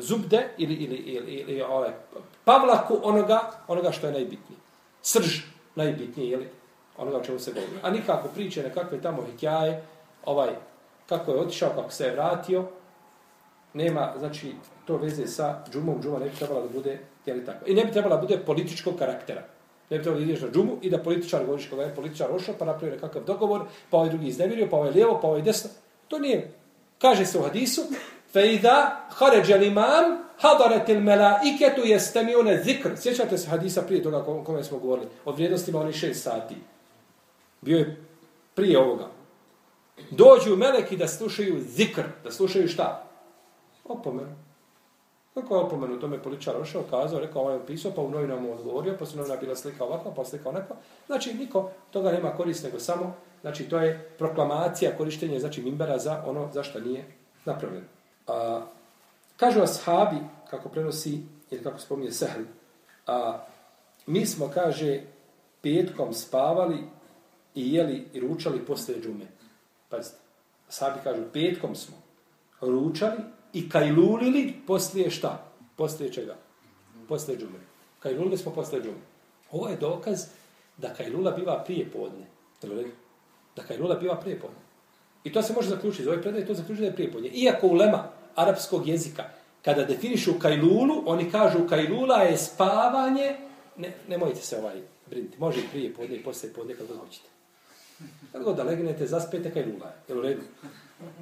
zubde 0.01 0.49
ili, 0.59 0.75
ili, 0.75 0.97
ili, 0.97 1.33
ili 1.33 1.63
ovaj, 1.63 1.91
pavlaku 2.45 2.99
onoga, 3.03 3.51
onoga 3.69 3.93
što 3.93 4.07
je 4.07 4.13
najbitnije. 4.13 4.61
Srž 5.03 5.41
najbitnije, 5.75 6.31
jeli? 6.31 6.49
Onoga 6.97 7.17
o 7.17 7.25
čemu 7.25 7.39
se 7.39 7.53
govori. 7.53 7.73
A 7.83 7.91
nikako 7.91 8.29
priče 8.29 8.63
nekakve 8.63 9.01
tamo 9.01 9.23
hikjaje, 9.23 9.85
ovaj, 10.25 10.51
kako 11.11 11.33
je 11.33 11.41
otišao, 11.41 11.71
kako 11.75 11.91
se 11.91 12.05
je 12.05 12.13
vratio, 12.13 12.65
nema, 13.75 14.15
znači, 14.19 14.55
to 14.87 14.97
veze 14.97 15.27
sa 15.27 15.65
džumom. 15.73 16.03
Džuma 16.03 16.19
ne 16.19 16.29
bi 16.29 16.37
trebala 16.37 16.61
da 16.61 16.69
bude 16.69 16.99
Je 17.27 17.45
tako? 17.45 17.67
I 17.67 17.75
ne 17.75 17.85
bi 17.85 17.93
trebala 17.93 18.17
bude 18.17 18.39
političkog 18.47 18.99
karaktera. 18.99 19.43
Ne 19.91 19.99
bi 19.99 20.03
trebalo 20.03 20.25
da 20.25 20.31
ideš 20.31 20.41
na 20.41 20.51
džumu 20.51 20.79
i 20.83 20.91
da 20.91 20.99
političar 20.99 21.45
govoriš 21.45 21.69
koga 21.71 21.83
je 21.83 21.95
političar 21.95 22.31
ošao, 22.33 22.55
pa 22.59 22.65
napravio 22.65 22.95
nekakav 22.95 23.25
dogovor, 23.25 23.63
pa 23.91 23.97
ovaj 23.97 24.09
drugi 24.09 24.29
iznevirio, 24.29 24.69
pa 24.71 24.77
ovaj 24.77 24.91
lijevo, 24.91 25.19
pa 25.23 25.29
ovaj 25.29 25.43
desno. 25.43 25.71
To 26.09 26.19
nije. 26.19 26.53
Kaže 26.99 27.27
se 27.27 27.39
u 27.39 27.43
hadisu, 27.43 27.83
fe 28.33 28.53
idha 28.53 29.07
haređe 29.09 29.59
l'imam, 29.59 30.19
hadaretil 30.39 31.01
melaiketu 31.01 31.85
jeste 31.85 32.25
mi 32.25 32.35
one 32.35 32.63
zikr. 32.63 32.89
Sjećate 32.97 33.39
se 33.39 33.51
hadisa 33.51 33.83
prije 33.83 34.03
toga 34.03 34.19
o 34.27 34.45
kome 34.45 34.65
smo 34.65 34.79
govorili, 34.79 35.09
o 35.25 35.33
vrijednostima 35.33 35.81
onih 35.81 35.97
šest 35.97 36.23
sati. 36.23 36.57
Bio 37.61 37.79
je 37.79 37.97
prije 38.55 38.79
ovoga. 38.79 39.20
Dođu 40.11 40.57
meleki 40.57 40.97
da 40.97 41.09
slušaju 41.09 41.61
zikr, 41.61 42.03
da 42.25 42.31
slušaju 42.31 42.69
šta? 42.69 43.07
Opomenu. 43.85 44.37
Kako 45.35 45.55
je 45.55 45.61
opomenu 45.61 46.01
tome 46.01 46.23
poličar 46.23 46.57
ošao, 46.57 46.83
kazao, 46.91 47.21
rekao, 47.21 47.43
ovaj 47.43 47.55
je 47.55 47.61
opisao, 47.61 47.93
pa 47.97 48.03
u 48.03 48.11
novinama 48.11 48.41
mu 48.41 48.53
odgovorio, 48.53 48.97
pa 48.99 49.07
su 49.07 49.17
novina 49.17 49.37
bila 49.37 49.57
slika 49.57 49.85
ovakva, 49.85 50.15
pa 50.15 50.25
slika 50.25 50.49
onakva. 50.49 50.77
Znači, 51.07 51.35
niko 51.35 51.71
toga 51.91 52.13
nema 52.13 52.31
korist, 52.31 52.65
nego 52.65 52.81
samo, 52.81 53.15
znači, 53.41 53.69
to 53.69 53.79
je 53.79 54.11
proklamacija, 54.19 54.97
korištenje, 54.97 55.41
znači, 55.41 55.63
mimbera 55.63 55.99
za 55.99 56.25
ono 56.27 56.49
za 56.53 56.63
što 56.63 56.81
nije 56.81 57.05
napravljeno. 57.45 57.87
A, 58.27 58.61
kažu 59.37 59.61
ashabi, 59.63 60.17
kako 60.51 60.69
prenosi, 60.69 61.23
ili 61.51 61.63
kako 61.63 61.79
spominje 61.79 62.13
Sehl, 62.13 62.43
a, 63.07 63.39
mi 64.07 64.27
smo, 64.27 64.51
kaže, 64.55 65.01
petkom 65.63 66.15
spavali 66.15 66.79
i 67.55 67.75
jeli 67.75 68.05
i 68.13 68.21
ručali 68.21 68.59
posle 68.67 68.95
džume. 69.03 69.40
Pazite, 69.91 70.17
sahabi 70.69 71.01
kažu, 71.05 71.23
petkom 71.33 71.75
smo 71.75 71.97
ručali 72.61 73.17
i 73.53 73.69
kajlulili 73.69 74.55
poslije 74.67 75.11
šta? 75.11 75.47
Poslije 75.77 76.13
čega? 76.13 76.37
Poslije 77.09 77.39
džume. 77.39 77.59
Kajlulili 77.99 78.39
smo 78.39 78.53
poslije 78.53 78.83
džume. 78.83 79.01
Ovo 79.51 79.69
je 79.69 79.77
dokaz 79.77 80.27
da 80.77 80.95
kajlula 80.95 81.31
biva 81.31 81.65
prije 81.65 81.91
podne. 81.91 82.27
Da 83.57 83.63
kajlula 83.63 83.95
biva 83.95 84.21
prije 84.21 84.41
podne. 84.41 84.59
I 85.25 85.33
to 85.33 85.43
se 85.43 85.53
može 85.53 85.69
zaključiti. 85.69 86.05
Za 86.05 86.11
ovaj 86.11 86.23
predaj 86.23 86.47
to 86.47 86.55
zaključuje 86.55 86.81
da 86.81 86.87
je 86.87 86.95
prije 86.95 87.13
podne. 87.13 87.29
Iako 87.29 87.67
u 87.67 87.75
lema 87.75 88.09
arapskog 88.35 88.89
jezika, 88.89 89.25
kada 89.63 89.85
definišu 89.85 90.39
kajlulu, 90.39 91.03
oni 91.07 91.31
kažu 91.31 91.69
kajlula 91.69 92.17
je 92.17 92.39
spavanje, 92.39 93.37
ne, 93.77 93.95
nemojte 94.09 94.41
se 94.41 94.59
ovaj 94.59 94.81
brinuti. 95.07 95.39
Može 95.39 95.61
i 95.61 95.69
prije 95.71 95.95
podne 95.95 96.17
i 96.17 96.23
poslije 96.23 96.53
podne 96.53 96.75
kako 96.75 96.95
hoćete. 96.95 97.29
Kad 98.33 98.43
god 98.43 98.57
da 98.57 98.63
legnete, 98.63 99.07
zaspete 99.07 99.51
kajlula 99.51 99.87
je. 99.87 99.93
Jel 100.09 100.19
u 100.19 100.23
redu? 100.23 100.41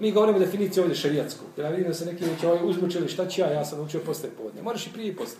Mi 0.01 0.13
govorimo 0.13 0.39
definiciju 0.39 0.83
ovdje 0.83 0.97
šarijatsku. 0.97 1.45
Jer 1.57 1.67
ja 1.67 1.71
vidim 1.71 1.89
da 1.89 1.95
se 1.95 2.07
neki 2.07 2.25
već 2.25 2.45
ovaj 2.45 2.59
uzmučili 2.65 3.09
šta 3.09 3.27
će 3.27 3.41
ja, 3.41 3.51
ja 3.51 3.65
sam 3.65 3.81
učio 3.81 4.01
posle 4.07 4.29
podne. 4.31 4.63
Moraš 4.63 4.87
i 4.87 4.93
prije 4.93 5.17
posle. 5.17 5.39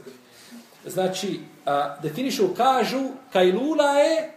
Znači, 0.87 1.41
a, 1.67 1.97
definišu, 2.03 2.49
kažu, 2.57 3.01
kajlula 3.33 3.91
je 3.91 4.33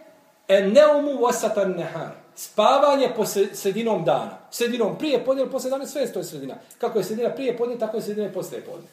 eneumu 0.48 1.20
vasatan 1.22 1.70
nehar. 1.70 2.10
Spavanje 2.34 3.08
po 3.16 3.24
sredinom 3.52 4.04
dana. 4.04 4.38
Sredinom 4.50 4.98
prije 4.98 5.24
podne, 5.24 5.50
posle 5.50 5.70
dana, 5.70 5.86
sve 5.86 6.02
je 6.02 6.24
sredina. 6.24 6.54
Kako 6.78 6.98
je 6.98 7.04
sredina 7.04 7.30
prije 7.30 7.56
podne, 7.56 7.78
tako 7.78 7.96
je 7.96 8.02
sredina 8.02 8.32
posle 8.32 8.60
podne. 8.60 8.88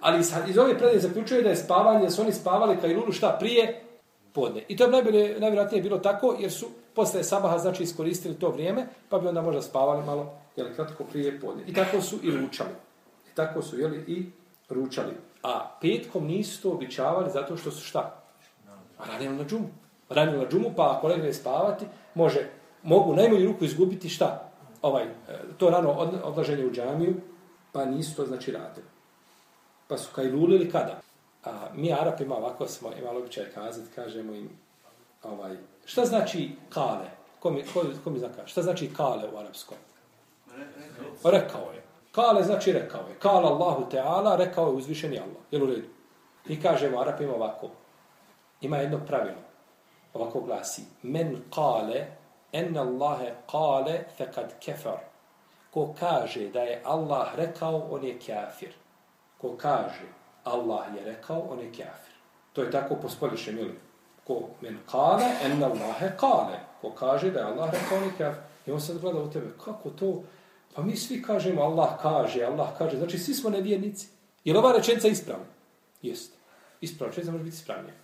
Ali 0.00 0.20
iz 0.48 0.58
ove 0.58 0.78
predaje 0.78 1.00
zaključuje 1.00 1.42
da 1.42 1.48
je 1.48 1.56
spavanje, 1.56 2.04
da 2.04 2.10
su 2.10 2.22
oni 2.22 2.32
spavali 2.32 2.76
kajlulu 2.80 3.12
šta 3.12 3.36
prije 3.40 3.82
podne. 4.38 4.64
I 4.68 4.76
to 4.76 4.84
je 4.84 4.90
najbolje, 4.90 5.40
najvjerojatnije 5.40 5.82
bilo 5.82 5.98
tako, 5.98 6.36
jer 6.38 6.52
su 6.52 6.66
posle 6.94 7.24
sabaha 7.24 7.58
znači 7.58 7.82
iskoristili 7.82 8.34
to 8.34 8.50
vrijeme, 8.50 8.86
pa 9.08 9.18
bi 9.18 9.28
onda 9.28 9.42
možda 9.42 9.62
spavali 9.62 10.06
malo 10.06 10.32
jel, 10.56 10.66
kratko 10.76 11.04
prije 11.04 11.40
podne. 11.40 11.62
I 11.66 11.74
tako 11.74 12.00
su 12.00 12.18
i 12.22 12.30
ručali. 12.30 12.74
I 13.32 13.34
tako 13.34 13.62
su 13.62 13.80
jeli, 13.80 14.04
i 14.06 14.26
ručali. 14.68 15.12
A 15.42 15.70
petkom 15.80 16.26
nisu 16.26 16.62
to 16.62 16.70
običavali 16.70 17.30
zato 17.30 17.56
što 17.56 17.70
su 17.70 17.84
šta? 17.84 18.22
Radili 19.12 19.36
na 19.36 19.44
džumu. 19.44 19.68
Radili 20.08 20.38
na 20.38 20.48
džumu, 20.50 20.72
pa 20.76 20.96
ako 20.98 21.08
legne 21.08 21.32
spavati, 21.32 21.84
može, 22.14 22.50
mogu 22.82 23.14
najbolju 23.14 23.46
ruku 23.46 23.64
izgubiti 23.64 24.08
šta? 24.08 24.48
ovaj, 24.82 25.04
e, 25.04 25.08
to 25.58 25.70
rano 25.70 25.90
odlaženje 26.24 26.66
u 26.66 26.72
džamiju, 26.72 27.14
pa 27.72 27.84
nisu 27.84 28.16
to 28.16 28.26
znači 28.26 28.52
radili. 28.52 28.86
Pa 29.88 29.98
su 29.98 30.08
kaj 30.14 30.30
lulili 30.30 30.70
kada? 30.70 31.00
A 31.48 31.68
mi 31.74 31.92
Arapima 31.92 32.36
ovako 32.36 32.66
smo 32.66 32.90
imali 32.98 33.18
običaj 33.18 33.44
kazati, 33.54 33.94
kažemo 33.94 34.34
im, 34.34 34.50
ovaj, 35.22 35.56
šta 35.84 36.04
znači 36.04 36.50
kale? 36.68 37.10
Ko 37.40 37.50
mi, 37.50 37.64
ko, 37.74 37.84
ko 38.04 38.10
mi 38.10 38.18
zna 38.18 38.28
Šta 38.46 38.62
znači 38.62 38.94
kale 38.94 39.28
u 39.34 39.38
arapskom? 39.38 39.78
Rekao 41.24 41.72
je. 41.72 41.82
Kale 42.12 42.42
znači 42.42 42.72
rekao 42.72 43.00
je. 43.00 43.14
Kale 43.18 43.46
Allahu 43.46 43.90
Teala, 43.90 44.36
rekao 44.36 44.66
je 44.66 44.74
uzvišeni 44.74 45.18
Allah. 45.18 45.42
Jel 45.50 45.62
u 45.62 45.66
redu? 45.66 45.88
Mi 46.48 46.62
kažemo 46.62 47.00
Arapima 47.00 47.34
ovako. 47.34 47.68
Ima 48.60 48.76
jedno 48.76 49.00
pravilo. 49.06 49.42
Ovako 50.14 50.40
glasi. 50.40 50.82
Men 51.02 51.42
kale, 51.54 52.06
en 52.52 52.78
Allahe 52.78 53.34
kale, 53.50 54.04
fekad 54.16 54.54
kefar. 54.60 54.98
Ko 55.70 55.94
kaže 56.00 56.48
da 56.48 56.60
je 56.60 56.82
Allah 56.84 57.28
rekao, 57.36 57.86
on 57.90 58.04
je 58.04 58.18
kafir. 58.26 58.74
Ko 59.40 59.56
kaže 59.56 60.18
Allah 60.52 60.84
je 60.96 61.04
rekao, 61.04 61.40
on 61.50 61.60
je 61.60 61.70
kafir. 61.70 62.14
To 62.52 62.62
je 62.62 62.70
tako 62.70 62.94
po 62.94 63.08
spolješnjem, 63.08 63.58
ili? 63.58 63.74
Ko 64.24 64.48
men 64.60 64.78
kale, 64.90 65.24
en 65.44 65.62
Allahe 65.62 66.16
kale. 66.20 66.58
Ko 66.80 66.90
kaže 66.90 67.30
da 67.30 67.40
je 67.40 67.46
Allah 67.46 67.72
rekao, 67.72 67.98
on 67.98 68.04
je 68.04 68.10
kafir. 68.18 68.42
I 68.66 68.70
on 68.70 68.80
sad 68.80 68.98
gleda 68.98 69.18
u 69.18 69.30
tebe, 69.30 69.46
kako 69.64 69.90
to? 69.90 70.22
Pa 70.74 70.82
mi 70.82 70.96
svi 70.96 71.22
kažemo 71.22 71.62
Allah 71.62 71.88
kaže, 72.02 72.44
Allah 72.44 72.68
kaže. 72.78 72.96
Znači, 72.96 73.18
svi 73.18 73.34
smo 73.34 73.50
nevjernici. 73.50 74.08
Je 74.44 74.52
li 74.52 74.58
ova 74.58 74.72
rečenica 74.72 75.08
ispravna? 75.08 75.44
Jeste. 76.02 76.36
Ispravna 76.80 77.10
rečenica 77.10 77.32
može 77.32 77.44
biti 77.44 77.56
ispravnija. 77.56 77.94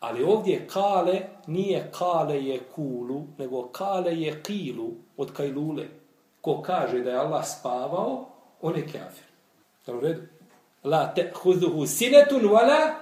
Ali 0.00 0.24
ovdje 0.24 0.66
kale 0.66 1.20
nije 1.46 1.90
kale 1.98 2.44
je 2.44 2.58
kulu, 2.74 3.22
nego 3.38 3.68
kale 3.68 4.20
je 4.20 4.42
kilu 4.42 4.90
od 5.16 5.32
kajlule. 5.32 5.86
Ko 6.40 6.62
kaže 6.62 7.00
da 7.00 7.10
je 7.10 7.16
Allah 7.16 7.44
spavao, 7.46 8.28
on 8.60 8.76
je 8.76 8.86
kafir. 8.86 9.24
Da 9.86 9.94
u 9.94 10.00
redu? 10.00 10.22
La 10.84 11.14
te 11.14 11.32
huduhu 11.42 11.86
sinetun 11.86 12.42
wala 12.42 12.94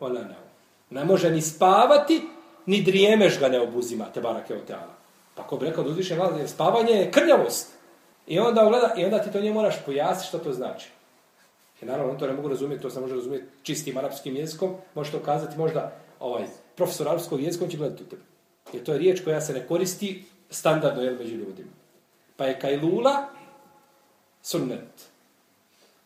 wala 0.00 0.28
nau. 0.28 0.42
Ne 0.90 1.04
može 1.04 1.30
ni 1.30 1.42
spavati, 1.42 2.22
ni 2.66 2.82
drijemeš 2.82 3.38
ga 3.38 3.48
ne 3.48 3.60
obuzima, 3.60 4.04
te 4.14 4.20
barake 4.20 4.54
o 4.54 4.60
teala. 4.66 4.94
Pa 5.34 5.42
ko 5.42 5.56
bi 5.56 5.66
rekao 5.66 5.84
da 5.84 5.90
uzviše 5.90 6.14
vlade, 6.14 6.48
spavanje 6.48 6.92
je 6.92 7.10
krnjavost. 7.10 7.72
I 8.26 8.38
onda, 8.38 8.66
ugleda, 8.66 8.94
I 8.96 9.04
onda 9.04 9.18
ti 9.18 9.32
to 9.32 9.40
nje 9.40 9.52
moraš 9.52 9.74
pojasniti 9.86 10.28
što 10.28 10.38
to 10.38 10.52
znači. 10.52 10.88
I 11.82 11.84
naravno, 11.84 12.12
on 12.12 12.18
to 12.18 12.26
ne 12.26 12.32
mogu 12.32 12.48
razumjeti, 12.48 12.82
to 12.82 12.90
se 12.90 13.00
može 13.00 13.14
razumjeti 13.14 13.46
čistim 13.62 13.96
arapskim 13.96 14.36
jezikom, 14.36 14.74
može 14.94 15.12
to 15.12 15.18
kazati 15.18 15.58
možda 15.58 15.92
ovaj, 16.20 16.44
profesor 16.76 17.08
arapskog 17.08 17.40
jezika, 17.40 17.64
on 17.64 17.70
će 17.70 17.76
gledati 17.76 18.02
u 18.02 18.06
tebe. 18.06 18.22
Jer 18.72 18.84
to 18.84 18.92
je 18.92 18.98
riječ 18.98 19.24
koja 19.24 19.40
se 19.40 19.52
ne 19.52 19.66
koristi 19.66 20.24
standardno 20.50 21.02
jel, 21.02 21.14
među 21.18 21.34
ljudima. 21.34 21.70
Pa 22.36 22.46
je 22.46 22.60
kajlula 22.60 23.26
sunnet. 24.42 25.08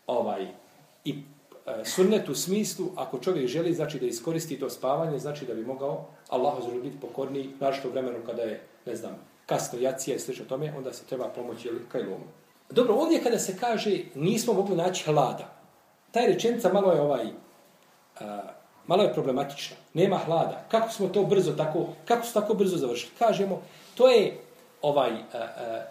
Ovaj, 0.07 0.47
I 1.05 1.23
e, 1.67 1.85
sunnet 1.85 2.29
u 2.29 2.35
smislu, 2.35 2.87
ako 2.97 3.19
čovjek 3.19 3.49
želi 3.49 3.75
znači 3.75 3.99
da 3.99 4.07
iskoristi 4.07 4.61
to 4.61 4.71
spavanje, 4.71 5.19
znači 5.19 5.47
da 5.47 5.55
bi 5.55 5.65
mogao 5.65 6.07
Allah 6.29 6.55
zelo 6.63 6.81
biti 6.81 7.01
pokorniji, 7.01 7.51
našto 7.61 7.89
vremenu 7.89 8.19
kada 8.27 8.43
je, 8.43 8.63
ne 8.87 8.97
znam, 8.97 9.19
kasno 9.47 9.79
jacija 9.79 10.17
i 10.17 10.19
slično 10.19 10.45
tome, 10.45 10.75
onda 10.77 10.93
se 10.93 11.05
treba 11.05 11.29
pomoći 11.29 11.69
ili 11.69 11.81
kajlom. 11.93 12.21
Dobro, 12.71 12.95
ovdje 12.95 13.23
kada 13.23 13.39
se 13.39 13.57
kaže 13.61 13.99
nismo 14.15 14.53
mogli 14.53 14.77
naći 14.77 15.05
hlada, 15.05 15.61
taj 16.11 16.27
rečenica 16.27 16.73
malo 16.73 16.93
je 16.93 17.01
ovaj, 17.01 17.27
a, 18.21 18.41
malo 18.87 19.03
je 19.03 19.13
problematična. 19.13 19.77
Nema 19.95 20.19
hlada. 20.19 20.65
Kako 20.69 20.93
smo 20.93 21.09
to 21.09 21.23
brzo 21.23 21.53
tako, 21.53 21.87
kako 22.05 22.27
su 22.27 22.35
tako 22.35 22.55
brzo 22.55 22.77
završili? 22.77 23.13
Kažemo, 23.19 23.63
to 23.95 24.09
je 24.09 24.41
ovaj, 24.83 25.11
a, 25.11 25.39
a, 25.39 25.85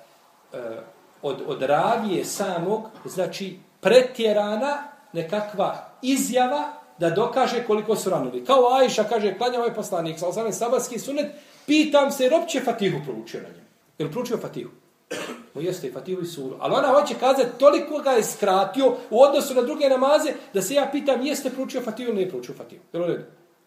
a, 0.54 0.82
od, 1.22 1.42
od 1.48 1.62
ravije 1.62 2.26
samog, 2.26 2.82
znači 3.06 3.60
pretjerana 3.82 4.84
nekakva 5.14 5.90
izjava 6.02 6.74
da 7.00 7.10
dokaže 7.10 7.64
koliko 7.68 7.96
su 7.96 8.10
ranovi. 8.10 8.46
Kao 8.46 8.74
Ajša 8.74 9.04
kaže, 9.04 9.38
klanja 9.38 9.60
ovaj 9.60 9.74
poslanik, 9.74 10.20
sa 10.20 10.28
osam 10.28 10.54
sabarski 10.54 11.00
sunet, 11.00 11.32
pitam 11.66 12.12
se, 12.12 12.24
jer 12.24 12.34
opće 12.34 12.60
Fatihu 12.60 12.98
proučio 13.06 13.42
na 13.42 13.48
njemu. 13.48 13.68
Je 13.98 14.06
li 14.06 14.12
proučio 14.12 14.38
Fatihu? 14.38 14.70
Mo 15.54 15.62
jeste 15.62 15.88
i 15.88 15.92
Fatihu 15.92 16.22
i 16.22 16.26
Suru. 16.26 16.56
Ali 16.60 16.76
ona 16.76 16.88
hoće 16.88 17.16
kazati, 17.20 17.60
toliko 17.60 18.00
ga 18.00 18.12
je 18.12 18.24
skratio 18.24 18.96
u 19.10 19.22
odnosu 19.22 19.54
na 19.54 19.62
druge 19.62 19.90
namaze, 19.90 20.34
da 20.54 20.62
se 20.62 20.74
ja 20.74 20.90
pitam, 20.92 21.26
jeste 21.26 21.50
proučio 21.50 21.82
Fatihu 21.82 22.10
ili 22.10 22.18
nije 22.18 22.30
proučio 22.30 22.56
Fatihu. 22.56 22.84
Je 22.94 23.00
li 23.00 23.26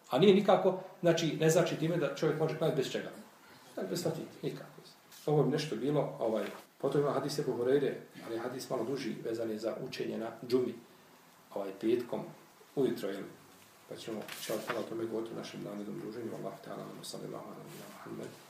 A 0.09 0.19
nije 0.19 0.35
nikako, 0.35 0.79
znači, 1.01 1.37
ne 1.39 1.49
znači 1.49 1.75
time 1.75 1.97
da 1.97 2.15
čovjek 2.15 2.39
može 2.39 2.57
klanjati 2.57 2.77
bez 2.77 2.91
čega. 2.91 3.09
Znači, 3.73 3.89
bez 3.89 4.03
Fatihu, 4.03 4.27
nikako. 4.41 4.69
Ovo 5.25 5.43
je 5.43 5.49
nešto 5.49 5.75
bilo, 5.75 6.17
ovaj, 6.19 6.43
potom 6.77 7.01
ima 7.01 7.11
hadis 7.11 7.39
Ebu 7.39 7.53
Horeire, 7.53 7.95
ali 8.27 8.37
hadis 8.37 8.69
malo 8.69 8.83
duži, 8.83 9.15
vezan 9.25 9.51
je 9.51 9.59
za 9.59 9.75
učenje 9.87 10.17
na 10.17 10.31
džumi, 10.47 10.73
ovaj, 11.55 11.71
petkom, 11.81 12.21
ujutro, 12.75 13.09
jel? 13.09 13.23
Pa 13.89 13.95
ćemo, 13.95 14.21
čao, 14.45 14.57
hvala 14.67 14.81
tome 14.89 15.03
u 15.03 15.35
našem 15.35 15.63
danedom 15.63 15.99
druženju. 15.99 16.31
Allah, 16.39 16.53
ta'ala, 16.65 16.83
sallallahu 17.03 17.45
alaihi 17.45 17.77
wa 17.79 18.03
sallam. 18.03 18.42